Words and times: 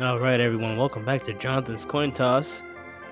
All 0.00 0.18
right, 0.18 0.40
everyone, 0.40 0.76
welcome 0.76 1.04
back 1.04 1.22
to 1.22 1.32
Jonathan's 1.34 1.84
Coin 1.84 2.10
Toss. 2.10 2.64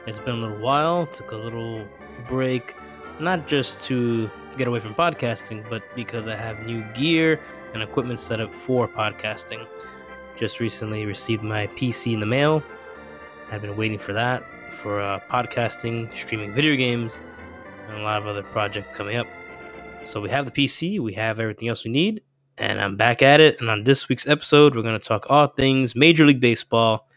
It's 0.04 0.18
been 0.18 0.34
a 0.34 0.38
little 0.38 0.58
while, 0.58 1.06
took 1.06 1.30
a 1.30 1.36
little 1.36 1.86
break, 2.26 2.74
not 3.20 3.46
just 3.46 3.80
to 3.82 4.28
get 4.56 4.66
away 4.66 4.80
from 4.80 4.92
podcasting, 4.92 5.64
but 5.70 5.84
because 5.94 6.26
I 6.26 6.34
have 6.34 6.66
new 6.66 6.82
gear 6.92 7.38
and 7.72 7.84
equipment 7.84 8.18
set 8.18 8.40
up 8.40 8.52
for 8.52 8.88
podcasting. 8.88 9.64
Just 10.36 10.58
recently 10.58 11.06
received 11.06 11.44
my 11.44 11.68
PC 11.68 12.14
in 12.14 12.18
the 12.18 12.26
mail. 12.26 12.64
I've 13.52 13.62
been 13.62 13.76
waiting 13.76 14.00
for 14.00 14.12
that 14.14 14.42
for 14.72 15.00
uh, 15.00 15.20
podcasting, 15.30 16.12
streaming 16.16 16.52
video 16.52 16.74
games, 16.74 17.16
and 17.90 18.00
a 18.00 18.02
lot 18.02 18.20
of 18.20 18.26
other 18.26 18.42
projects 18.42 18.88
coming 18.92 19.14
up. 19.14 19.28
So 20.04 20.20
we 20.20 20.30
have 20.30 20.46
the 20.46 20.50
PC, 20.50 20.98
we 20.98 21.12
have 21.12 21.38
everything 21.38 21.68
else 21.68 21.84
we 21.84 21.92
need, 21.92 22.22
and 22.58 22.80
I'm 22.80 22.96
back 22.96 23.22
at 23.22 23.40
it. 23.40 23.60
And 23.60 23.70
on 23.70 23.84
this 23.84 24.08
week's 24.08 24.26
episode, 24.28 24.74
we're 24.74 24.82
going 24.82 24.98
to 24.98 25.06
talk 25.06 25.26
all 25.28 25.46
things 25.46 25.94
Major 25.94 26.24
League 26.24 26.40
Baseball 26.40 27.08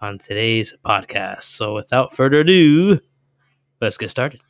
on 0.00 0.18
today's 0.18 0.74
podcast. 0.84 1.42
So 1.42 1.74
without 1.74 2.14
further 2.14 2.40
ado, 2.40 3.00
let's 3.80 3.96
get 3.96 4.10
started. 4.10 4.40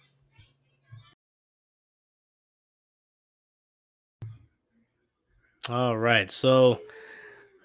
All 5.69 5.99
right. 5.99 6.31
So 6.31 6.81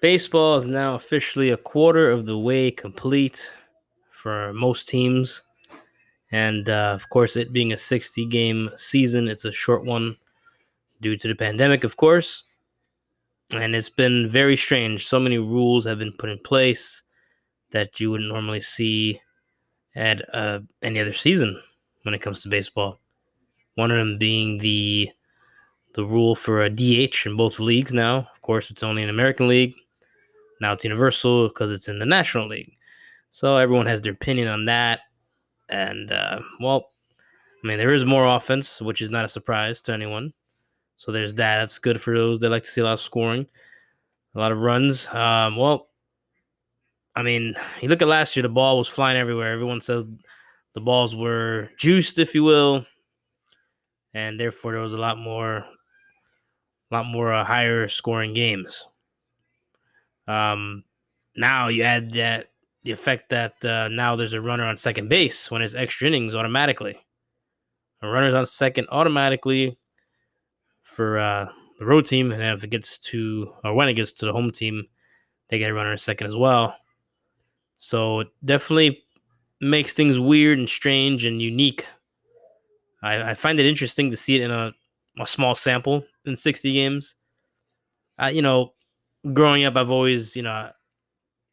baseball 0.02 0.56
is 0.56 0.66
now 0.66 0.94
officially 0.94 1.50
a 1.50 1.56
quarter 1.56 2.10
of 2.10 2.26
the 2.26 2.38
way 2.38 2.70
complete 2.70 3.50
for 4.10 4.52
most 4.52 4.88
teams. 4.88 5.42
And 6.32 6.68
uh, 6.68 6.92
of 6.94 7.08
course, 7.08 7.36
it 7.36 7.52
being 7.52 7.72
a 7.72 7.78
60 7.78 8.26
game 8.26 8.70
season, 8.76 9.28
it's 9.28 9.44
a 9.44 9.52
short 9.52 9.84
one 9.84 10.16
due 11.00 11.16
to 11.16 11.28
the 11.28 11.34
pandemic, 11.34 11.84
of 11.84 11.96
course 11.96 12.44
and 13.52 13.74
it's 13.74 13.90
been 13.90 14.28
very 14.28 14.56
strange. 14.56 15.06
So 15.06 15.20
many 15.20 15.38
rules 15.38 15.84
have 15.84 15.98
been 15.98 16.14
put 16.18 16.30
in 16.30 16.38
place 16.38 17.02
that 17.70 18.00
you 18.00 18.10
wouldn't 18.10 18.30
normally 18.30 18.60
see 18.60 19.20
at 19.96 20.22
uh, 20.34 20.60
any 20.82 21.00
other 21.00 21.12
season 21.12 21.60
when 22.02 22.14
it 22.14 22.22
comes 22.22 22.42
to 22.42 22.48
baseball. 22.48 23.00
One 23.74 23.90
of 23.90 23.98
them 23.98 24.18
being 24.18 24.58
the 24.58 25.10
the 25.94 26.04
rule 26.04 26.34
for 26.34 26.62
a 26.62 26.70
DH 26.70 27.24
in 27.24 27.36
both 27.36 27.60
leagues 27.60 27.92
now. 27.92 28.28
Of 28.34 28.40
course, 28.42 28.70
it's 28.70 28.82
only 28.82 29.04
an 29.04 29.10
American 29.10 29.46
League. 29.46 29.74
Now 30.60 30.72
it's 30.72 30.84
universal 30.84 31.48
because 31.48 31.70
it's 31.70 31.88
in 31.88 32.00
the 32.00 32.06
National 32.06 32.48
League. 32.48 32.72
So 33.30 33.56
everyone 33.56 33.86
has 33.86 34.00
their 34.00 34.12
opinion 34.12 34.48
on 34.48 34.64
that. 34.64 35.00
And 35.68 36.10
uh, 36.10 36.40
well, 36.60 36.90
I 37.62 37.66
mean, 37.66 37.78
there 37.78 37.94
is 37.94 38.04
more 38.04 38.26
offense, 38.26 38.80
which 38.80 39.02
is 39.02 39.10
not 39.10 39.24
a 39.24 39.28
surprise 39.28 39.80
to 39.82 39.92
anyone. 39.92 40.32
So 40.96 41.12
there's 41.12 41.34
that. 41.34 41.58
That's 41.58 41.78
good 41.78 42.00
for 42.00 42.14
those 42.16 42.40
that 42.40 42.50
like 42.50 42.64
to 42.64 42.70
see 42.70 42.80
a 42.80 42.84
lot 42.84 42.94
of 42.94 43.00
scoring, 43.00 43.46
a 44.34 44.38
lot 44.38 44.52
of 44.52 44.60
runs. 44.60 45.06
Um, 45.08 45.56
well, 45.56 45.88
I 47.16 47.22
mean, 47.22 47.54
you 47.80 47.88
look 47.88 48.02
at 48.02 48.08
last 48.08 48.36
year, 48.36 48.42
the 48.42 48.48
ball 48.48 48.78
was 48.78 48.88
flying 48.88 49.16
everywhere. 49.16 49.52
Everyone 49.52 49.80
says 49.80 50.04
the 50.72 50.80
balls 50.80 51.14
were 51.14 51.70
juiced, 51.78 52.18
if 52.18 52.34
you 52.34 52.42
will, 52.42 52.86
and 54.12 54.38
therefore 54.38 54.72
there 54.72 54.80
was 54.80 54.94
a 54.94 54.98
lot 54.98 55.18
more, 55.18 55.58
a 55.58 55.64
lot 56.90 57.06
more 57.06 57.32
uh, 57.32 57.44
higher 57.44 57.88
scoring 57.88 58.34
games. 58.34 58.86
Um, 60.26 60.84
now 61.36 61.68
you 61.68 61.82
add 61.82 62.12
that 62.12 62.50
the 62.82 62.92
effect 62.92 63.30
that 63.30 63.64
uh, 63.64 63.88
now 63.88 64.16
there's 64.16 64.32
a 64.32 64.40
runner 64.40 64.64
on 64.64 64.76
second 64.76 65.08
base 65.08 65.50
when 65.50 65.62
it's 65.62 65.74
extra 65.74 66.06
innings 66.06 66.34
automatically. 66.34 66.98
A 68.02 68.08
runner's 68.08 68.34
on 68.34 68.46
second 68.46 68.88
automatically 68.90 69.78
for 70.94 71.18
uh, 71.18 71.48
the 71.78 71.86
road 71.86 72.06
team, 72.06 72.32
and 72.32 72.42
if 72.42 72.64
it 72.64 72.70
gets 72.70 72.98
to 72.98 73.52
or 73.64 73.74
when 73.74 73.88
it 73.88 73.94
gets 73.94 74.12
to 74.12 74.26
the 74.26 74.32
home 74.32 74.50
team, 74.50 74.86
they 75.48 75.58
get 75.58 75.70
a 75.70 75.74
runner 75.74 75.96
second 75.96 76.28
as 76.28 76.36
well. 76.36 76.76
So 77.78 78.20
it 78.20 78.28
definitely 78.44 79.02
makes 79.60 79.92
things 79.92 80.18
weird 80.18 80.58
and 80.58 80.68
strange 80.68 81.26
and 81.26 81.42
unique. 81.42 81.86
I, 83.02 83.30
I 83.30 83.34
find 83.34 83.58
it 83.58 83.66
interesting 83.66 84.10
to 84.10 84.16
see 84.16 84.36
it 84.36 84.42
in 84.42 84.50
a, 84.50 84.72
a 85.18 85.26
small 85.26 85.54
sample 85.54 86.04
in 86.24 86.36
60 86.36 86.72
games. 86.72 87.16
You 88.32 88.42
know, 88.42 88.72
growing 89.32 89.64
up, 89.64 89.76
I've 89.76 89.90
always, 89.90 90.36
you 90.36 90.42
know, 90.42 90.70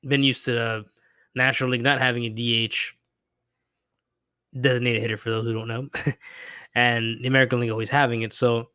been 0.07 0.23
used 0.23 0.45
to 0.45 0.51
the 0.51 0.85
National 1.35 1.71
League 1.71 1.81
not 1.81 1.99
having 1.99 2.23
a 2.23 2.29
DH 2.29 2.75
designated 4.59 5.01
hitter 5.01 5.17
for 5.17 5.29
those 5.29 5.45
who 5.45 5.53
don't 5.53 5.67
know, 5.67 5.89
and 6.75 7.23
the 7.23 7.27
American 7.27 7.59
League 7.59 7.71
always 7.71 7.89
having 7.89 8.21
it. 8.21 8.33
So 8.33 8.69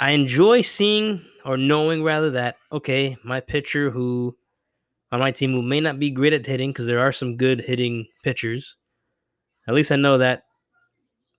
I 0.00 0.10
enjoy 0.10 0.62
seeing 0.62 1.22
or 1.44 1.56
knowing 1.56 2.02
rather 2.02 2.30
that 2.30 2.56
okay, 2.72 3.16
my 3.24 3.40
pitcher 3.40 3.90
who 3.90 4.36
on 5.12 5.20
my 5.20 5.30
team 5.30 5.52
who 5.52 5.62
may 5.62 5.80
not 5.80 5.98
be 5.98 6.10
great 6.10 6.32
at 6.32 6.46
hitting 6.46 6.70
because 6.70 6.86
there 6.86 7.00
are 7.00 7.12
some 7.12 7.36
good 7.36 7.60
hitting 7.60 8.06
pitchers. 8.22 8.76
At 9.68 9.74
least 9.74 9.92
I 9.92 9.96
know 9.96 10.18
that 10.18 10.44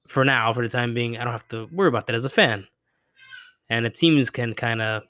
for 0.07 0.23
now, 0.23 0.53
for 0.53 0.63
the 0.63 0.69
time 0.69 0.93
being, 0.93 1.17
I 1.17 1.23
don't 1.23 1.33
have 1.33 1.47
to 1.49 1.67
worry 1.71 1.89
about 1.89 2.07
that 2.07 2.15
as 2.15 2.25
a 2.25 2.29
fan. 2.29 2.67
And 3.69 3.85
the 3.85 3.89
teams 3.89 4.29
can 4.29 4.53
kind 4.53 4.81
of 4.81 5.03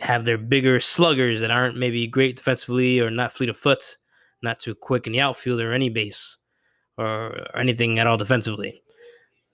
have 0.00 0.24
their 0.24 0.38
bigger 0.38 0.80
sluggers 0.80 1.40
that 1.40 1.50
aren't 1.50 1.76
maybe 1.76 2.06
great 2.06 2.36
defensively 2.36 3.00
or 3.00 3.10
not 3.10 3.32
fleet 3.32 3.48
of 3.48 3.56
foot, 3.56 3.96
not 4.42 4.60
too 4.60 4.74
quick 4.74 5.06
in 5.06 5.12
the 5.12 5.20
outfield 5.20 5.60
or 5.60 5.72
any 5.72 5.88
base 5.88 6.36
or, 6.98 7.46
anything 7.56 7.98
at 7.98 8.06
all 8.06 8.16
defensively. 8.16 8.82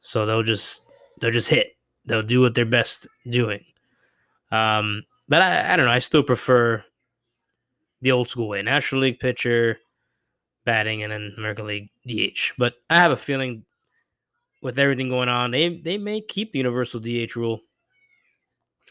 So 0.01 0.27
they'll 0.27 0.43
just 0.43 0.83
they'll 1.21 1.31
just 1.31 1.49
hit 1.49 1.77
they'll 2.07 2.23
do 2.23 2.41
what 2.41 2.55
they're 2.55 2.65
best 2.65 3.07
doing. 3.29 3.65
Um, 4.51 5.03
but 5.29 5.43
I, 5.43 5.73
I 5.73 5.77
don't 5.77 5.87
know. 5.87 5.93
I 5.93 6.01
still 6.01 6.23
prefer 6.23 6.85
the 8.01 8.13
old 8.13 8.29
school 8.29 8.49
way: 8.49 8.63
National 8.63 9.03
League 9.03 9.21
pitcher, 9.21 9.79
batting, 10.65 11.03
and 11.03 11.13
then 11.13 11.35
American 11.39 11.67
League 11.67 11.91
DH. 12.07 12.53
But 12.59 12.75
I 12.91 12.97
have 12.97 13.13
a 13.13 13.17
feeling 13.17 13.65
with 14.63 14.79
everything 14.79 15.09
going 15.09 15.29
on, 15.29 15.51
they 15.51 15.77
they 15.77 15.99
may 15.99 16.21
keep 16.21 16.53
the 16.53 16.59
universal 16.59 17.01
DH 17.01 17.37
rule. 17.37 17.61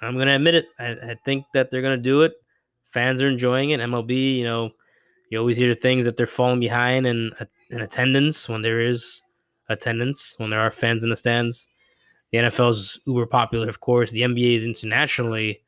I'm 0.01 0.17
gonna 0.17 0.35
admit 0.35 0.55
it. 0.55 0.65
I, 0.77 0.91
I 0.91 1.17
think 1.25 1.45
that 1.53 1.71
they're 1.71 1.81
gonna 1.81 1.97
do 1.97 2.21
it. 2.21 2.33
Fans 2.85 3.21
are 3.21 3.29
enjoying 3.29 3.69
it. 3.69 3.79
MLB, 3.79 4.37
you 4.37 4.43
know, 4.43 4.71
you 5.29 5.39
always 5.39 5.57
hear 5.57 5.69
the 5.69 5.75
things 5.75 6.05
that 6.05 6.17
they're 6.17 6.27
falling 6.27 6.59
behind 6.59 7.07
in 7.07 7.31
in 7.69 7.81
attendance 7.81 8.49
when 8.49 8.61
there 8.61 8.81
is 8.81 9.23
attendance 9.69 10.35
when 10.37 10.49
there 10.49 10.59
are 10.59 10.71
fans 10.71 11.03
in 11.03 11.09
the 11.09 11.15
stands. 11.15 11.67
The 12.31 12.37
NFL 12.37 12.71
is 12.71 12.99
uber 13.05 13.25
popular, 13.25 13.67
of 13.67 13.79
course. 13.79 14.11
The 14.11 14.21
NBA 14.21 14.55
is 14.55 14.63
internationally 14.63 15.61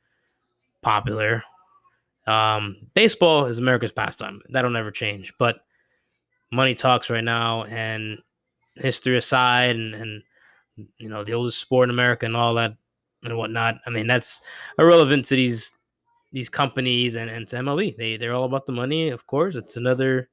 popular. 0.81 1.43
Um, 2.25 2.77
baseball 2.93 3.45
is 3.47 3.59
America's 3.59 3.91
pastime. 3.91 4.41
That'll 4.49 4.71
never 4.71 4.91
change. 4.91 5.33
But 5.37 5.57
money 6.51 6.73
talks 6.73 7.09
right 7.09 7.23
now, 7.23 7.65
and 7.65 8.19
history 8.75 9.17
aside, 9.17 9.75
and, 9.75 9.93
and 9.93 10.23
you 10.97 11.09
know 11.09 11.23
the 11.23 11.33
oldest 11.33 11.59
sport 11.59 11.89
in 11.89 11.93
America 11.93 12.25
and 12.25 12.35
all 12.35 12.53
that 12.55 12.75
and 13.23 13.37
whatnot. 13.37 13.79
I 13.85 13.89
mean, 13.89 14.07
that's 14.07 14.41
irrelevant 14.77 15.25
to 15.25 15.35
these 15.35 15.73
these 16.31 16.49
companies 16.49 17.15
and, 17.15 17.29
and 17.29 17.47
to 17.49 17.57
MLB. 17.57 17.97
They 17.97 18.17
they're 18.17 18.33
all 18.33 18.45
about 18.45 18.65
the 18.65 18.71
money, 18.71 19.09
of 19.09 19.27
course. 19.27 19.55
It's 19.55 19.77
another 19.77 20.29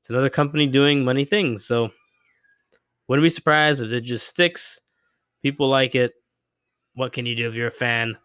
it's 0.00 0.10
another 0.10 0.30
company 0.30 0.66
doing 0.66 1.04
money 1.04 1.24
things. 1.24 1.64
So 1.66 1.90
wouldn't 3.08 3.24
be 3.24 3.30
surprised 3.30 3.82
if 3.82 3.90
it 3.90 4.02
just 4.02 4.28
sticks 4.28 4.80
People 5.42 5.68
like 5.68 5.94
it. 5.94 6.14
What 6.94 7.12
can 7.12 7.26
you 7.26 7.34
do 7.34 7.48
if 7.48 7.54
you're 7.54 7.68
a 7.68 7.72
fan 7.72 8.16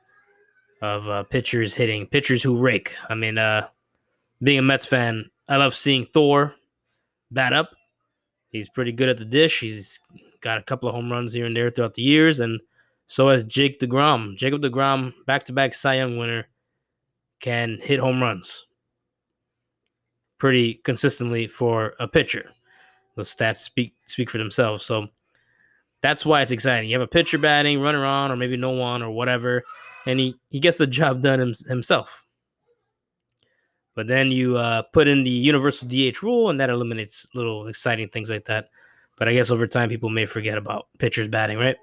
of 0.82 1.08
uh, 1.08 1.24
pitchers 1.24 1.74
hitting, 1.74 2.08
pitchers 2.08 2.42
who 2.42 2.58
rake? 2.58 2.96
I 3.10 3.16
mean, 3.16 3.38
uh, 3.38 3.68
being 4.42 4.60
a 4.60 4.64
Mets 4.64 4.86
fan, 4.86 5.30
I 5.48 5.58
love 5.58 5.76
seeing 5.76 6.06
Thor 6.06 6.56
bat 7.32 7.54
up. 7.54 7.72
He's 8.50 8.70
pretty 8.70 8.92
good 8.92 9.10
at 9.10 9.18
the 9.18 9.26
dish. 9.26 9.60
He's 9.60 10.00
got 10.42 10.58
a 10.58 10.64
couple 10.64 10.90
of 10.90 10.96
home 10.96 11.12
runs 11.12 11.34
here 11.34 11.46
and 11.46 11.56
there 11.56 11.70
throughout 11.70 11.94
the 11.94 12.02
years, 12.02 12.40
and 12.40 12.62
so 13.08 13.30
has 13.30 13.44
Jake 13.44 13.80
DeGrom. 13.80 14.38
Jacob 14.38 14.62
DeGrom, 14.62 15.14
back-to-back 15.26 15.74
Cy 15.74 15.96
Young 15.96 16.18
winner, 16.18 16.48
can 17.40 17.80
hit 17.82 18.00
home 18.00 18.22
runs 18.22 18.66
pretty 20.40 20.74
consistently 20.84 21.48
for 21.48 21.94
a 22.00 22.08
pitcher. 22.08 22.50
The 23.16 23.24
stats 23.24 23.58
speak 23.58 23.94
speak 24.08 24.30
for 24.30 24.40
themselves. 24.40 24.86
So 24.86 25.08
that's 26.04 26.26
why 26.26 26.42
it's 26.42 26.52
exciting. 26.52 26.90
You 26.90 27.00
have 27.00 27.08
a 27.08 27.08
pitcher 27.08 27.38
batting, 27.38 27.80
runner 27.80 28.04
on, 28.04 28.30
or 28.30 28.36
maybe 28.36 28.58
no 28.58 28.72
one, 28.72 29.02
or 29.02 29.10
whatever, 29.10 29.64
and 30.06 30.20
he, 30.20 30.36
he 30.50 30.60
gets 30.60 30.78
the 30.78 30.86
job 30.88 31.22
done 31.22 31.54
himself. 31.68 32.26
But 33.96 34.08
then 34.08 34.30
you 34.30 34.58
uh, 34.58 34.82
put 34.82 35.08
in 35.08 35.24
the 35.24 35.30
universal 35.30 35.88
DH 35.88 36.22
rule, 36.22 36.50
and 36.50 36.60
that 36.60 36.70
eliminates 36.70 37.26
little 37.34 37.68
exciting 37.68 38.10
things 38.10 38.30
like 38.30 38.44
that. 38.46 38.68
But 39.18 39.30
I 39.30 39.34
guess 39.34 39.50
over 39.50 39.66
time, 39.66 39.88
people 39.88 40.10
may 40.10 40.26
forget 40.26 40.58
about 40.58 40.88
pitchers 40.98 41.30
batting, 41.30 41.58
right? 41.58 41.78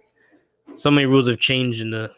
So 0.75 0.91
many 0.91 1.07
rules 1.07 1.29
have 1.29 1.39
changed 1.39 1.81
in 1.81 1.91
the 1.91 2.11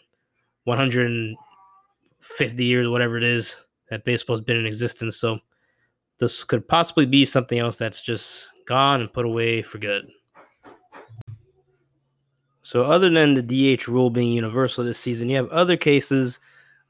150 0.64 2.64
years, 2.64 2.88
whatever 2.88 3.16
it 3.16 3.22
is, 3.22 3.56
that 3.90 4.04
baseball's 4.04 4.40
been 4.40 4.56
in 4.56 4.66
existence. 4.66 5.18
So 5.18 5.38
this 6.18 6.42
could 6.42 6.66
possibly 6.66 7.06
be 7.06 7.24
something 7.24 7.60
else 7.60 7.76
that's 7.76 8.02
just 8.02 8.48
gone 8.66 9.02
and 9.02 9.12
put 9.12 9.24
away 9.24 9.62
for 9.62 9.78
good. 9.78 10.10
So, 12.72 12.84
other 12.84 13.10
than 13.10 13.34
the 13.34 13.76
DH 13.76 13.86
rule 13.86 14.08
being 14.08 14.32
universal 14.32 14.82
this 14.82 14.98
season, 14.98 15.28
you 15.28 15.36
have 15.36 15.50
other 15.50 15.76
cases 15.76 16.40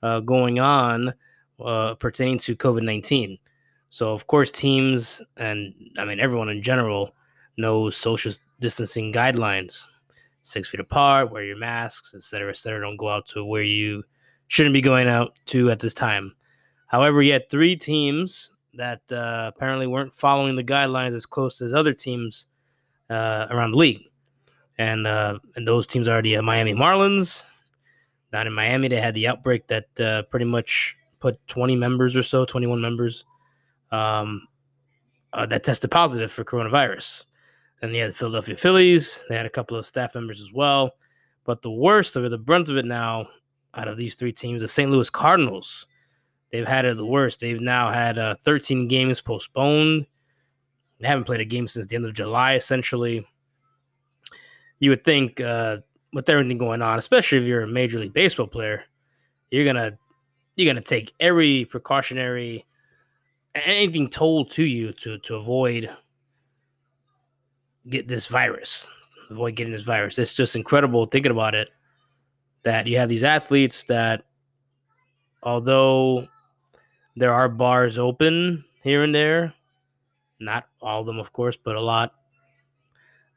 uh, 0.04 0.20
going 0.20 0.60
on 0.60 1.12
uh, 1.60 1.96
pertaining 1.96 2.38
to 2.38 2.54
COVID 2.54 2.84
19. 2.84 3.36
So 3.90 4.12
of 4.12 4.28
course 4.28 4.52
teams 4.52 5.20
and 5.38 5.74
I 5.98 6.04
mean 6.04 6.20
everyone 6.20 6.50
in 6.50 6.62
general 6.62 7.16
knows 7.58 7.96
social 7.96 8.32
distancing 8.60 9.12
guidelines. 9.12 9.82
Six 10.42 10.70
feet 10.70 10.78
apart, 10.78 11.32
wear 11.32 11.42
your 11.42 11.58
masks, 11.58 12.14
etc., 12.14 12.50
etc. 12.50 12.82
Don't 12.82 12.96
go 12.96 13.08
out 13.08 13.26
to 13.30 13.44
where 13.44 13.64
you 13.64 14.04
shouldn't 14.46 14.74
be 14.74 14.82
going 14.82 15.08
out 15.08 15.36
to 15.46 15.68
at 15.72 15.80
this 15.80 15.94
time. 15.94 16.32
However, 16.86 17.22
you 17.22 17.32
had 17.32 17.50
three 17.50 17.74
teams 17.74 18.52
that 18.74 19.00
uh, 19.10 19.50
apparently 19.52 19.88
weren't 19.88 20.14
following 20.14 20.54
the 20.54 20.62
guidelines 20.62 21.12
as 21.12 21.26
close 21.26 21.60
as 21.60 21.74
other 21.74 21.92
teams 21.92 22.46
uh, 23.10 23.48
around 23.50 23.72
the 23.72 23.78
league. 23.78 24.11
And 24.78 25.06
uh, 25.06 25.38
and 25.54 25.66
those 25.66 25.86
teams 25.86 26.08
are 26.08 26.22
the 26.22 26.40
Miami 26.40 26.74
Marlins. 26.74 27.44
Down 28.32 28.46
in 28.46 28.52
Miami, 28.52 28.88
they 28.88 29.00
had 29.00 29.14
the 29.14 29.28
outbreak 29.28 29.66
that 29.66 30.00
uh, 30.00 30.22
pretty 30.22 30.46
much 30.46 30.96
put 31.20 31.46
20 31.48 31.76
members 31.76 32.16
or 32.16 32.22
so, 32.22 32.44
21 32.46 32.80
members, 32.80 33.26
um, 33.90 34.48
uh, 35.34 35.44
that 35.46 35.64
tested 35.64 35.90
positive 35.90 36.32
for 36.32 36.42
coronavirus. 36.42 37.24
And 37.82 37.94
you 37.94 38.00
had 38.00 38.10
the 38.10 38.16
Philadelphia 38.16 38.56
Phillies. 38.56 39.22
They 39.28 39.36
had 39.36 39.44
a 39.44 39.50
couple 39.50 39.76
of 39.76 39.86
staff 39.86 40.14
members 40.14 40.40
as 40.40 40.52
well. 40.52 40.92
But 41.44 41.62
the 41.62 41.70
worst 41.70 42.16
of 42.16 42.24
it, 42.24 42.30
the 42.30 42.38
brunt 42.38 42.70
of 42.70 42.76
it 42.76 42.84
now, 42.84 43.28
out 43.74 43.88
of 43.88 43.96
these 43.96 44.14
three 44.14 44.32
teams, 44.32 44.62
the 44.62 44.68
St. 44.68 44.90
Louis 44.90 45.10
Cardinals. 45.10 45.86
They've 46.50 46.66
had 46.66 46.84
it 46.84 46.96
the 46.96 47.06
worst. 47.06 47.40
They've 47.40 47.60
now 47.60 47.90
had 47.90 48.18
uh, 48.18 48.34
13 48.42 48.86
games 48.86 49.20
postponed. 49.20 50.06
They 51.00 51.08
haven't 51.08 51.24
played 51.24 51.40
a 51.40 51.44
game 51.44 51.66
since 51.66 51.86
the 51.86 51.96
end 51.96 52.04
of 52.04 52.14
July, 52.14 52.54
essentially. 52.54 53.26
You 54.82 54.90
would 54.90 55.04
think, 55.04 55.40
uh, 55.40 55.76
with 56.12 56.28
everything 56.28 56.58
going 56.58 56.82
on, 56.82 56.98
especially 56.98 57.38
if 57.38 57.44
you're 57.44 57.62
a 57.62 57.68
Major 57.68 58.00
League 58.00 58.12
Baseball 58.12 58.48
player, 58.48 58.82
you're 59.48 59.64
gonna 59.64 59.96
you're 60.56 60.66
gonna 60.66 60.84
take 60.84 61.14
every 61.20 61.66
precautionary 61.66 62.66
anything 63.54 64.10
told 64.10 64.50
to 64.50 64.64
you 64.64 64.92
to 64.94 65.18
to 65.18 65.36
avoid 65.36 65.88
get 67.88 68.08
this 68.08 68.26
virus, 68.26 68.90
avoid 69.30 69.54
getting 69.54 69.72
this 69.72 69.84
virus. 69.84 70.18
It's 70.18 70.34
just 70.34 70.56
incredible 70.56 71.06
thinking 71.06 71.30
about 71.30 71.54
it 71.54 71.68
that 72.64 72.88
you 72.88 72.98
have 72.98 73.08
these 73.08 73.22
athletes 73.22 73.84
that, 73.84 74.24
although 75.44 76.26
there 77.14 77.32
are 77.32 77.48
bars 77.48 77.98
open 77.98 78.64
here 78.82 79.04
and 79.04 79.14
there, 79.14 79.54
not 80.40 80.66
all 80.80 81.02
of 81.02 81.06
them, 81.06 81.20
of 81.20 81.32
course, 81.32 81.56
but 81.56 81.76
a 81.76 81.80
lot, 81.80 82.14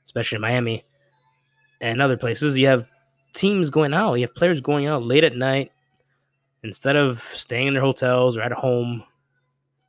especially 0.05 0.37
in 0.37 0.41
Miami 0.41 0.83
and 1.81 2.01
other 2.01 2.17
places, 2.17 2.57
you 2.57 2.67
have 2.67 2.89
teams 3.33 3.69
going 3.69 3.93
out. 3.93 4.15
You 4.15 4.21
have 4.21 4.35
players 4.35 4.61
going 4.61 4.87
out 4.87 5.03
late 5.03 5.23
at 5.23 5.35
night 5.35 5.71
instead 6.63 6.95
of 6.95 7.21
staying 7.21 7.67
in 7.67 7.73
their 7.73 7.83
hotels 7.83 8.37
or 8.37 8.41
at 8.41 8.51
home 8.51 9.03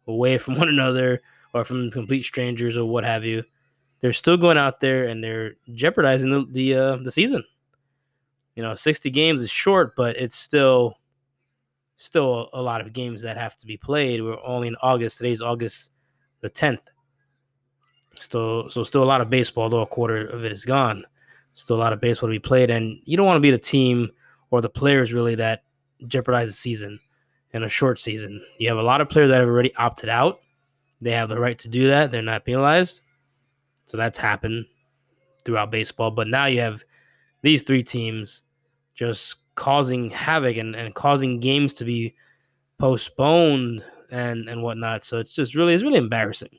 away 0.07 0.39
from 0.39 0.57
one 0.59 0.69
another 0.69 1.23
or 1.55 1.65
from 1.65 1.91
complete 1.91 2.23
strangers 2.23 2.77
or 2.77 2.85
what 2.85 3.05
have 3.05 3.25
you 3.25 3.43
they're 4.01 4.13
still 4.13 4.37
going 4.37 4.59
out 4.59 4.81
there 4.81 5.07
and 5.07 5.23
they're 5.23 5.55
jeopardizing 5.75 6.31
the 6.31 6.47
the, 6.51 6.75
uh, 6.75 6.97
the 6.97 7.11
season. 7.11 7.45
You 8.55 8.63
know, 8.63 8.75
60 8.75 9.11
games 9.11 9.43
is 9.43 9.51
short, 9.51 9.97
but 9.97 10.17
it's 10.17 10.37
still 10.37 10.99
still 11.97 12.49
a 12.53 12.61
lot 12.61 12.81
of 12.81 12.93
games 12.93 13.23
that 13.23 13.37
have 13.37 13.57
to 13.57 13.67
be 13.67 13.77
played. 13.77 14.23
We're 14.23 14.39
only 14.45 14.69
in 14.69 14.77
August. 14.83 15.19
Today's 15.19 15.43
August 15.43 15.91
the 16.41 16.51
10th. 16.51 16.81
Still, 18.15 18.71
so 18.71 18.83
still 18.83 19.03
a 19.03 19.05
lot 19.05 19.21
of 19.21 19.29
baseball, 19.29 19.69
though 19.69 19.81
a 19.81 19.87
quarter 19.87 20.27
of 20.27 20.45
it 20.45 20.53
is 20.53 20.65
gone. 20.65 21.05
Still 21.57 21.77
a 21.77 21.79
lot 21.79 21.93
of 21.93 22.01
baseball 22.01 22.29
to 22.29 22.33
be 22.33 22.39
played, 22.39 22.71
and 22.71 22.99
you 23.05 23.17
don't 23.17 23.27
want 23.27 23.37
to 23.37 23.41
be 23.41 23.51
the 23.51 23.59
team 23.59 24.11
or 24.51 24.61
the 24.61 24.69
players 24.69 25.13
really 25.13 25.35
that 25.35 25.65
jeopardize 26.07 26.49
the 26.49 26.55
season 26.55 27.01
in 27.53 27.63
a 27.63 27.69
short 27.69 27.99
season. 27.99 28.45
You 28.59 28.69
have 28.69 28.79
a 28.79 28.83
lot 28.83 29.01
of 29.01 29.09
players 29.09 29.31
that 29.31 29.41
have 29.41 29.49
already 29.49 29.75
opted 29.77 30.11
out. 30.11 30.41
They 31.01 31.13
have 31.13 31.29
the 31.29 31.39
right 31.41 31.59
to 31.61 31.69
do 31.69 31.89
that. 31.89 32.13
They're 32.13 32.23
not 32.23 32.45
penalized. 32.45 33.01
So 33.87 33.97
that's 33.97 34.19
happened 34.19 34.67
throughout 35.45 35.71
baseball. 35.71 36.11
But 36.11 36.29
now 36.29 36.47
you 36.47 36.61
have 36.61 36.85
these 37.43 37.63
three 37.63 37.83
teams 37.83 38.43
just 38.95 39.37
causing 39.55 40.11
havoc 40.11 40.57
and, 40.57 40.77
and 40.77 40.95
causing 40.95 41.41
games 41.41 41.75
to 41.75 41.85
be 41.85 42.15
postponed 42.79 43.83
and, 44.11 44.49
and 44.49 44.63
whatnot. 44.63 45.05
So 45.05 45.19
it's 45.19 45.33
just 45.33 45.55
really, 45.55 45.73
it's 45.73 45.83
really 45.83 45.99
embarrassing. 45.99 46.59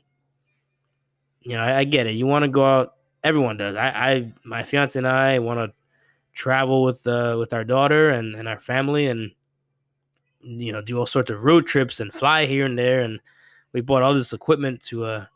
You 1.42 1.56
know, 1.56 1.62
I, 1.62 1.78
I 1.78 1.84
get 1.84 2.06
it. 2.06 2.14
You 2.14 2.26
want 2.26 2.42
to 2.42 2.48
go 2.48 2.64
out. 2.64 2.94
Everyone 3.24 3.56
does. 3.56 3.76
I, 3.76 3.88
I, 3.88 4.32
my 4.44 4.62
fiance 4.62 4.98
and 4.98 5.06
I 5.06 5.38
want 5.38 5.58
to 5.58 5.76
travel 6.32 6.84
with, 6.84 7.06
uh, 7.06 7.36
with 7.38 7.52
our 7.52 7.64
daughter 7.64 8.10
and, 8.10 8.34
and 8.34 8.48
our 8.48 8.60
family 8.60 9.06
and, 9.06 9.32
you 10.40 10.72
know, 10.72 10.80
do 10.80 10.98
all 10.98 11.06
sorts 11.06 11.30
of 11.30 11.44
road 11.44 11.66
trips 11.66 12.00
and 12.00 12.12
fly 12.12 12.46
here 12.46 12.64
and 12.64 12.78
there. 12.78 13.00
And 13.00 13.20
we 13.72 13.80
bought 13.80 14.02
all 14.02 14.14
this 14.14 14.32
equipment 14.32 14.80
to, 14.86 15.04
uh, 15.04 15.26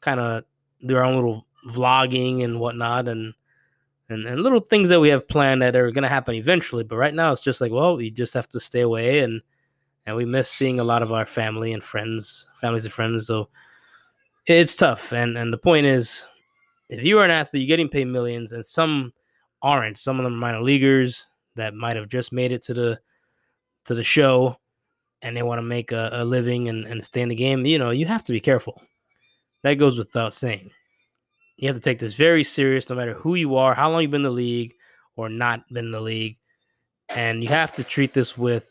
kind 0.00 0.20
of 0.20 0.44
their 0.82 1.04
own 1.04 1.14
little 1.14 1.46
vlogging 1.68 2.44
and 2.44 2.60
whatnot 2.60 3.08
and 3.08 3.34
and, 4.08 4.26
and 4.26 4.42
little 4.42 4.60
things 4.60 4.88
that 4.88 5.00
we 5.00 5.08
have 5.08 5.26
planned 5.28 5.62
that 5.62 5.76
are 5.76 5.90
going 5.92 6.02
to 6.02 6.08
happen 6.08 6.34
eventually 6.34 6.82
but 6.82 6.96
right 6.96 7.14
now 7.14 7.32
it's 7.32 7.40
just 7.40 7.60
like 7.60 7.70
well 7.70 7.96
we 7.96 8.10
just 8.10 8.34
have 8.34 8.48
to 8.48 8.60
stay 8.60 8.80
away 8.80 9.20
and 9.20 9.40
and 10.04 10.16
we 10.16 10.24
miss 10.24 10.50
seeing 10.50 10.80
a 10.80 10.84
lot 10.84 11.02
of 11.02 11.12
our 11.12 11.24
family 11.24 11.72
and 11.72 11.84
friends 11.84 12.48
families 12.60 12.84
and 12.84 12.92
friends 12.92 13.28
so 13.28 13.48
it's 14.46 14.74
tough 14.74 15.12
and 15.12 15.38
and 15.38 15.52
the 15.52 15.58
point 15.58 15.86
is 15.86 16.26
if 16.98 17.04
you 17.04 17.18
are 17.18 17.24
an 17.24 17.30
athlete 17.30 17.62
you're 17.62 17.74
getting 17.74 17.88
paid 17.88 18.06
millions 18.06 18.52
and 18.52 18.64
some 18.64 19.12
aren't 19.60 19.98
some 19.98 20.18
of 20.18 20.24
them 20.24 20.34
are 20.34 20.36
minor 20.36 20.62
leaguers 20.62 21.26
that 21.56 21.74
might 21.74 21.96
have 21.96 22.08
just 22.08 22.32
made 22.32 22.52
it 22.52 22.62
to 22.62 22.74
the 22.74 22.98
to 23.84 23.94
the 23.94 24.04
show 24.04 24.56
and 25.22 25.36
they 25.36 25.42
want 25.42 25.58
to 25.58 25.62
make 25.62 25.92
a, 25.92 26.10
a 26.12 26.24
living 26.24 26.68
and, 26.68 26.84
and 26.84 27.04
stay 27.04 27.20
in 27.20 27.28
the 27.28 27.34
game 27.34 27.64
you 27.66 27.78
know 27.78 27.90
you 27.90 28.06
have 28.06 28.24
to 28.24 28.32
be 28.32 28.40
careful 28.40 28.82
that 29.62 29.74
goes 29.74 29.98
without 29.98 30.34
saying. 30.34 30.70
You 31.56 31.68
have 31.68 31.76
to 31.76 31.82
take 31.82 31.98
this 31.98 32.14
very 32.14 32.44
serious, 32.44 32.88
no 32.88 32.96
matter 32.96 33.14
who 33.14 33.34
you 33.34 33.56
are, 33.56 33.74
how 33.74 33.90
long 33.90 34.02
you've 34.02 34.10
been 34.10 34.20
in 34.20 34.24
the 34.24 34.30
league 34.30 34.74
or 35.16 35.28
not 35.28 35.68
been 35.68 35.86
in 35.86 35.90
the 35.92 36.00
league, 36.00 36.38
and 37.08 37.42
you 37.42 37.48
have 37.50 37.74
to 37.76 37.84
treat 37.84 38.14
this 38.14 38.36
with 38.36 38.68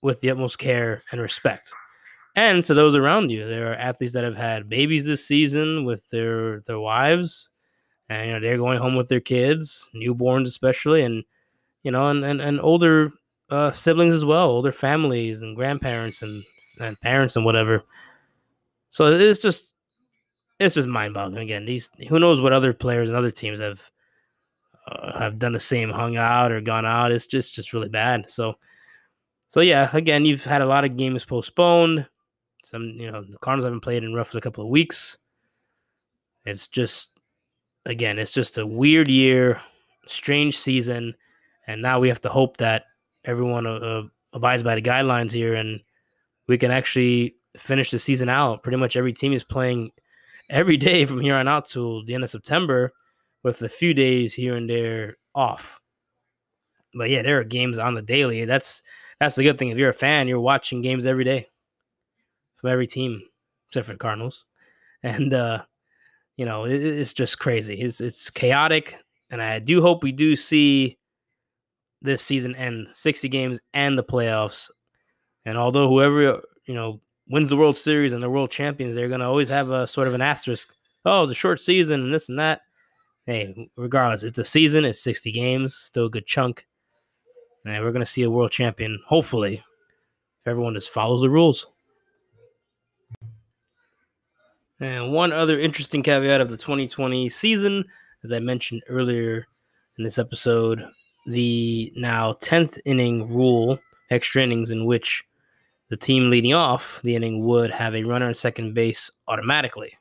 with 0.00 0.20
the 0.20 0.30
utmost 0.30 0.58
care 0.58 1.02
and 1.12 1.20
respect. 1.20 1.72
And 2.34 2.64
to 2.64 2.74
those 2.74 2.96
around 2.96 3.30
you, 3.30 3.46
there 3.46 3.70
are 3.70 3.76
athletes 3.76 4.14
that 4.14 4.24
have 4.24 4.36
had 4.36 4.68
babies 4.68 5.04
this 5.04 5.26
season 5.26 5.84
with 5.84 6.08
their 6.10 6.60
their 6.60 6.78
wives, 6.78 7.50
and 8.08 8.26
you 8.26 8.32
know 8.34 8.40
they're 8.40 8.58
going 8.58 8.78
home 8.78 8.96
with 8.96 9.08
their 9.08 9.20
kids, 9.20 9.90
newborns 9.94 10.46
especially, 10.46 11.02
and 11.02 11.24
you 11.82 11.90
know, 11.90 12.08
and 12.08 12.24
and, 12.24 12.40
and 12.40 12.60
older 12.60 13.12
uh, 13.50 13.72
siblings 13.72 14.14
as 14.14 14.24
well, 14.24 14.48
older 14.48 14.72
families 14.72 15.42
and 15.42 15.56
grandparents 15.56 16.22
and 16.22 16.44
and 16.80 17.00
parents 17.00 17.36
and 17.36 17.44
whatever. 17.44 17.84
So 18.90 19.06
it's 19.06 19.42
just 19.42 19.74
it's 20.58 20.74
just 20.74 20.88
mind 20.88 21.14
boggling. 21.14 21.42
Again, 21.42 21.64
these 21.64 21.90
who 22.08 22.18
knows 22.18 22.40
what 22.40 22.52
other 22.52 22.72
players 22.72 23.08
and 23.08 23.16
other 23.16 23.30
teams 23.30 23.60
have 23.60 23.82
uh, 24.86 25.18
have 25.18 25.38
done 25.38 25.52
the 25.52 25.60
same, 25.60 25.90
hung 25.90 26.16
out 26.16 26.52
or 26.52 26.60
gone 26.60 26.86
out. 26.86 27.12
It's 27.12 27.26
just 27.26 27.54
just 27.54 27.72
really 27.72 27.88
bad. 27.88 28.28
So, 28.30 28.54
so 29.48 29.60
yeah, 29.60 29.88
again, 29.92 30.24
you've 30.24 30.44
had 30.44 30.62
a 30.62 30.66
lot 30.66 30.84
of 30.84 30.96
games 30.96 31.24
postponed. 31.24 32.06
Some, 32.64 32.84
you 32.84 33.10
know, 33.10 33.24
the 33.24 33.38
Cardinals 33.38 33.64
haven't 33.64 33.80
played 33.80 34.04
in 34.04 34.14
roughly 34.14 34.38
a 34.38 34.40
couple 34.40 34.62
of 34.62 34.70
weeks. 34.70 35.18
It's 36.44 36.68
just, 36.68 37.10
again, 37.86 38.18
it's 38.18 38.32
just 38.32 38.58
a 38.58 38.66
weird 38.66 39.08
year, 39.08 39.60
strange 40.06 40.58
season, 40.58 41.14
and 41.66 41.82
now 41.82 42.00
we 42.00 42.08
have 42.08 42.20
to 42.22 42.28
hope 42.28 42.58
that 42.58 42.84
everyone 43.24 43.66
uh, 43.66 43.74
uh 43.74 44.02
abides 44.32 44.62
by 44.62 44.74
the 44.74 44.82
guidelines 44.82 45.30
here 45.30 45.54
and 45.54 45.80
we 46.48 46.58
can 46.58 46.70
actually 46.70 47.36
finish 47.56 47.90
the 47.90 47.98
season 47.98 48.28
out. 48.28 48.62
Pretty 48.62 48.78
much 48.78 48.96
every 48.96 49.12
team 49.12 49.32
is 49.32 49.44
playing 49.44 49.90
every 50.50 50.76
day 50.76 51.04
from 51.04 51.20
here 51.20 51.34
on 51.34 51.48
out 51.48 51.66
till 51.66 52.04
the 52.04 52.14
end 52.14 52.24
of 52.24 52.30
September, 52.30 52.92
with 53.42 53.62
a 53.62 53.68
few 53.68 53.94
days 53.94 54.34
here 54.34 54.56
and 54.56 54.68
there 54.68 55.16
off. 55.34 55.80
But 56.94 57.10
yeah, 57.10 57.22
there 57.22 57.38
are 57.40 57.44
games 57.44 57.78
on 57.78 57.94
the 57.94 58.02
daily. 58.02 58.44
That's 58.44 58.82
that's 59.18 59.36
the 59.36 59.44
good 59.44 59.58
thing. 59.58 59.68
If 59.68 59.78
you're 59.78 59.90
a 59.90 59.94
fan, 59.94 60.28
you're 60.28 60.40
watching 60.40 60.82
games 60.82 61.06
every 61.06 61.24
day 61.24 61.48
from 62.56 62.70
every 62.70 62.86
team, 62.86 63.22
except 63.68 63.86
for 63.86 63.92
the 63.92 63.98
Cardinals. 63.98 64.44
And 65.02 65.32
uh, 65.32 65.64
you 66.42 66.46
know, 66.46 66.64
it, 66.64 66.82
it's 66.82 67.12
just 67.12 67.38
crazy. 67.38 67.80
It's 67.80 68.00
it's 68.00 68.28
chaotic, 68.28 68.96
and 69.30 69.40
I 69.40 69.60
do 69.60 69.80
hope 69.80 70.02
we 70.02 70.10
do 70.10 70.34
see 70.34 70.98
this 72.00 72.20
season 72.20 72.56
end 72.56 72.88
60 72.92 73.28
games 73.28 73.60
and 73.72 73.96
the 73.96 74.02
playoffs. 74.02 74.68
And 75.44 75.56
although 75.56 75.88
whoever 75.88 76.42
you 76.64 76.74
know 76.74 77.00
wins 77.28 77.50
the 77.50 77.56
World 77.56 77.76
Series 77.76 78.12
and 78.12 78.20
the 78.20 78.28
world 78.28 78.50
champions, 78.50 78.96
they're 78.96 79.06
going 79.06 79.20
to 79.20 79.26
always 79.26 79.50
have 79.50 79.70
a 79.70 79.86
sort 79.86 80.08
of 80.08 80.14
an 80.14 80.20
asterisk. 80.20 80.74
Oh, 81.04 81.22
it's 81.22 81.30
a 81.30 81.34
short 81.36 81.60
season 81.60 82.00
and 82.02 82.12
this 82.12 82.28
and 82.28 82.40
that. 82.40 82.62
Hey, 83.24 83.70
regardless, 83.76 84.24
it's 84.24 84.40
a 84.40 84.44
season, 84.44 84.84
it's 84.84 85.00
60 85.00 85.30
games, 85.30 85.76
still 85.76 86.06
a 86.06 86.10
good 86.10 86.26
chunk. 86.26 86.66
And 87.64 87.84
we're 87.84 87.92
going 87.92 88.04
to 88.04 88.10
see 88.10 88.24
a 88.24 88.30
world 88.30 88.50
champion, 88.50 88.98
hopefully, 89.06 89.62
if 90.40 90.48
everyone 90.48 90.74
just 90.74 90.90
follows 90.90 91.22
the 91.22 91.30
rules. 91.30 91.68
And 94.82 95.12
one 95.12 95.32
other 95.32 95.60
interesting 95.60 96.02
caveat 96.02 96.40
of 96.40 96.50
the 96.50 96.56
2020 96.56 97.28
season, 97.28 97.84
as 98.24 98.32
I 98.32 98.40
mentioned 98.40 98.82
earlier 98.88 99.46
in 99.96 100.02
this 100.02 100.18
episode, 100.18 100.84
the 101.24 101.92
now 101.94 102.32
10th 102.42 102.80
inning 102.84 103.32
rule, 103.32 103.78
extra 104.10 104.42
innings 104.42 104.72
in 104.72 104.84
which 104.84 105.22
the 105.88 105.96
team 105.96 106.30
leading 106.30 106.52
off 106.52 107.00
the 107.04 107.14
inning 107.14 107.44
would 107.44 107.70
have 107.70 107.94
a 107.94 108.02
runner 108.02 108.26
on 108.26 108.34
second 108.34 108.74
base 108.74 109.08
automatically. 109.28 109.92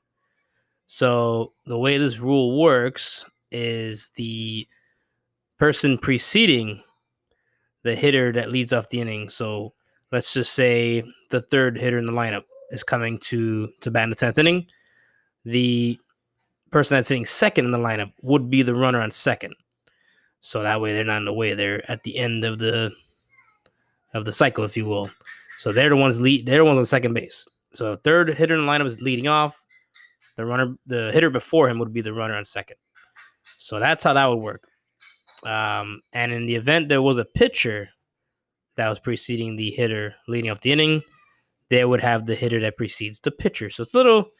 So 0.87 1.53
the 1.67 1.77
way 1.77 1.99
this 1.99 2.17
rule 2.17 2.59
works 2.59 3.23
is 3.51 4.09
the 4.15 4.67
person 5.59 5.99
preceding 5.99 6.81
the 7.83 7.93
hitter 7.93 8.31
that 8.31 8.51
leads 8.51 8.73
off 8.73 8.89
the 8.89 9.01
inning. 9.01 9.29
So 9.29 9.73
let's 10.11 10.33
just 10.33 10.53
say 10.53 11.03
the 11.29 11.41
third 11.41 11.77
hitter 11.77 11.99
in 11.99 12.05
the 12.05 12.11
lineup 12.11 12.45
is 12.71 12.83
coming 12.83 13.17
to 13.19 13.69
to 13.81 13.91
bat 13.91 14.05
in 14.05 14.09
the 14.09 14.15
tenth 14.15 14.37
inning. 14.37 14.67
The 15.45 15.99
person 16.71 16.95
that's 16.95 17.09
hitting 17.09 17.25
second 17.25 17.65
in 17.65 17.71
the 17.71 17.77
lineup 17.77 18.11
would 18.21 18.49
be 18.49 18.63
the 18.63 18.75
runner 18.75 19.01
on 19.01 19.11
second. 19.11 19.55
So 20.41 20.63
that 20.63 20.81
way 20.81 20.93
they're 20.93 21.03
not 21.03 21.17
in 21.17 21.25
the 21.25 21.33
way. 21.33 21.53
They're 21.53 21.89
at 21.89 22.03
the 22.03 22.17
end 22.17 22.43
of 22.43 22.59
the 22.59 22.91
of 24.13 24.25
the 24.25 24.33
cycle, 24.33 24.63
if 24.63 24.75
you 24.75 24.85
will. 24.85 25.09
So 25.59 25.71
they're 25.71 25.89
the 25.89 25.95
ones 25.95 26.19
lead. 26.19 26.45
They're 26.45 26.59
the 26.59 26.65
ones 26.65 26.79
on 26.79 26.85
second 26.85 27.13
base. 27.13 27.45
So 27.73 27.95
third 27.95 28.33
hitter 28.33 28.55
in 28.55 28.65
the 28.65 28.71
lineup 28.71 28.87
is 28.87 29.01
leading 29.01 29.27
off. 29.27 29.61
The 30.35 30.45
runner, 30.45 30.75
the 30.85 31.11
hitter 31.13 31.29
before 31.29 31.69
him 31.69 31.77
would 31.79 31.93
be 31.93 32.01
the 32.01 32.13
runner 32.13 32.35
on 32.35 32.45
second. 32.45 32.77
So 33.57 33.79
that's 33.79 34.03
how 34.03 34.13
that 34.13 34.25
would 34.25 34.39
work. 34.39 34.67
Um, 35.45 36.01
and 36.13 36.31
in 36.31 36.45
the 36.45 36.55
event 36.55 36.89
there 36.89 37.01
was 37.01 37.17
a 37.17 37.25
pitcher 37.25 37.89
that 38.75 38.89
was 38.89 38.99
preceding 38.99 39.55
the 39.55 39.71
hitter 39.71 40.15
leading 40.27 40.49
off 40.49 40.61
the 40.61 40.71
inning, 40.71 41.03
they 41.71 41.85
would 41.85 42.01
have 42.01 42.25
the 42.25 42.35
hitter 42.35 42.59
that 42.59 42.75
precedes 42.75 43.21
the 43.21 43.31
pitcher. 43.31 43.69
So 43.69 43.83
it's 43.83 43.93
a 43.93 43.97
little, 43.97 44.31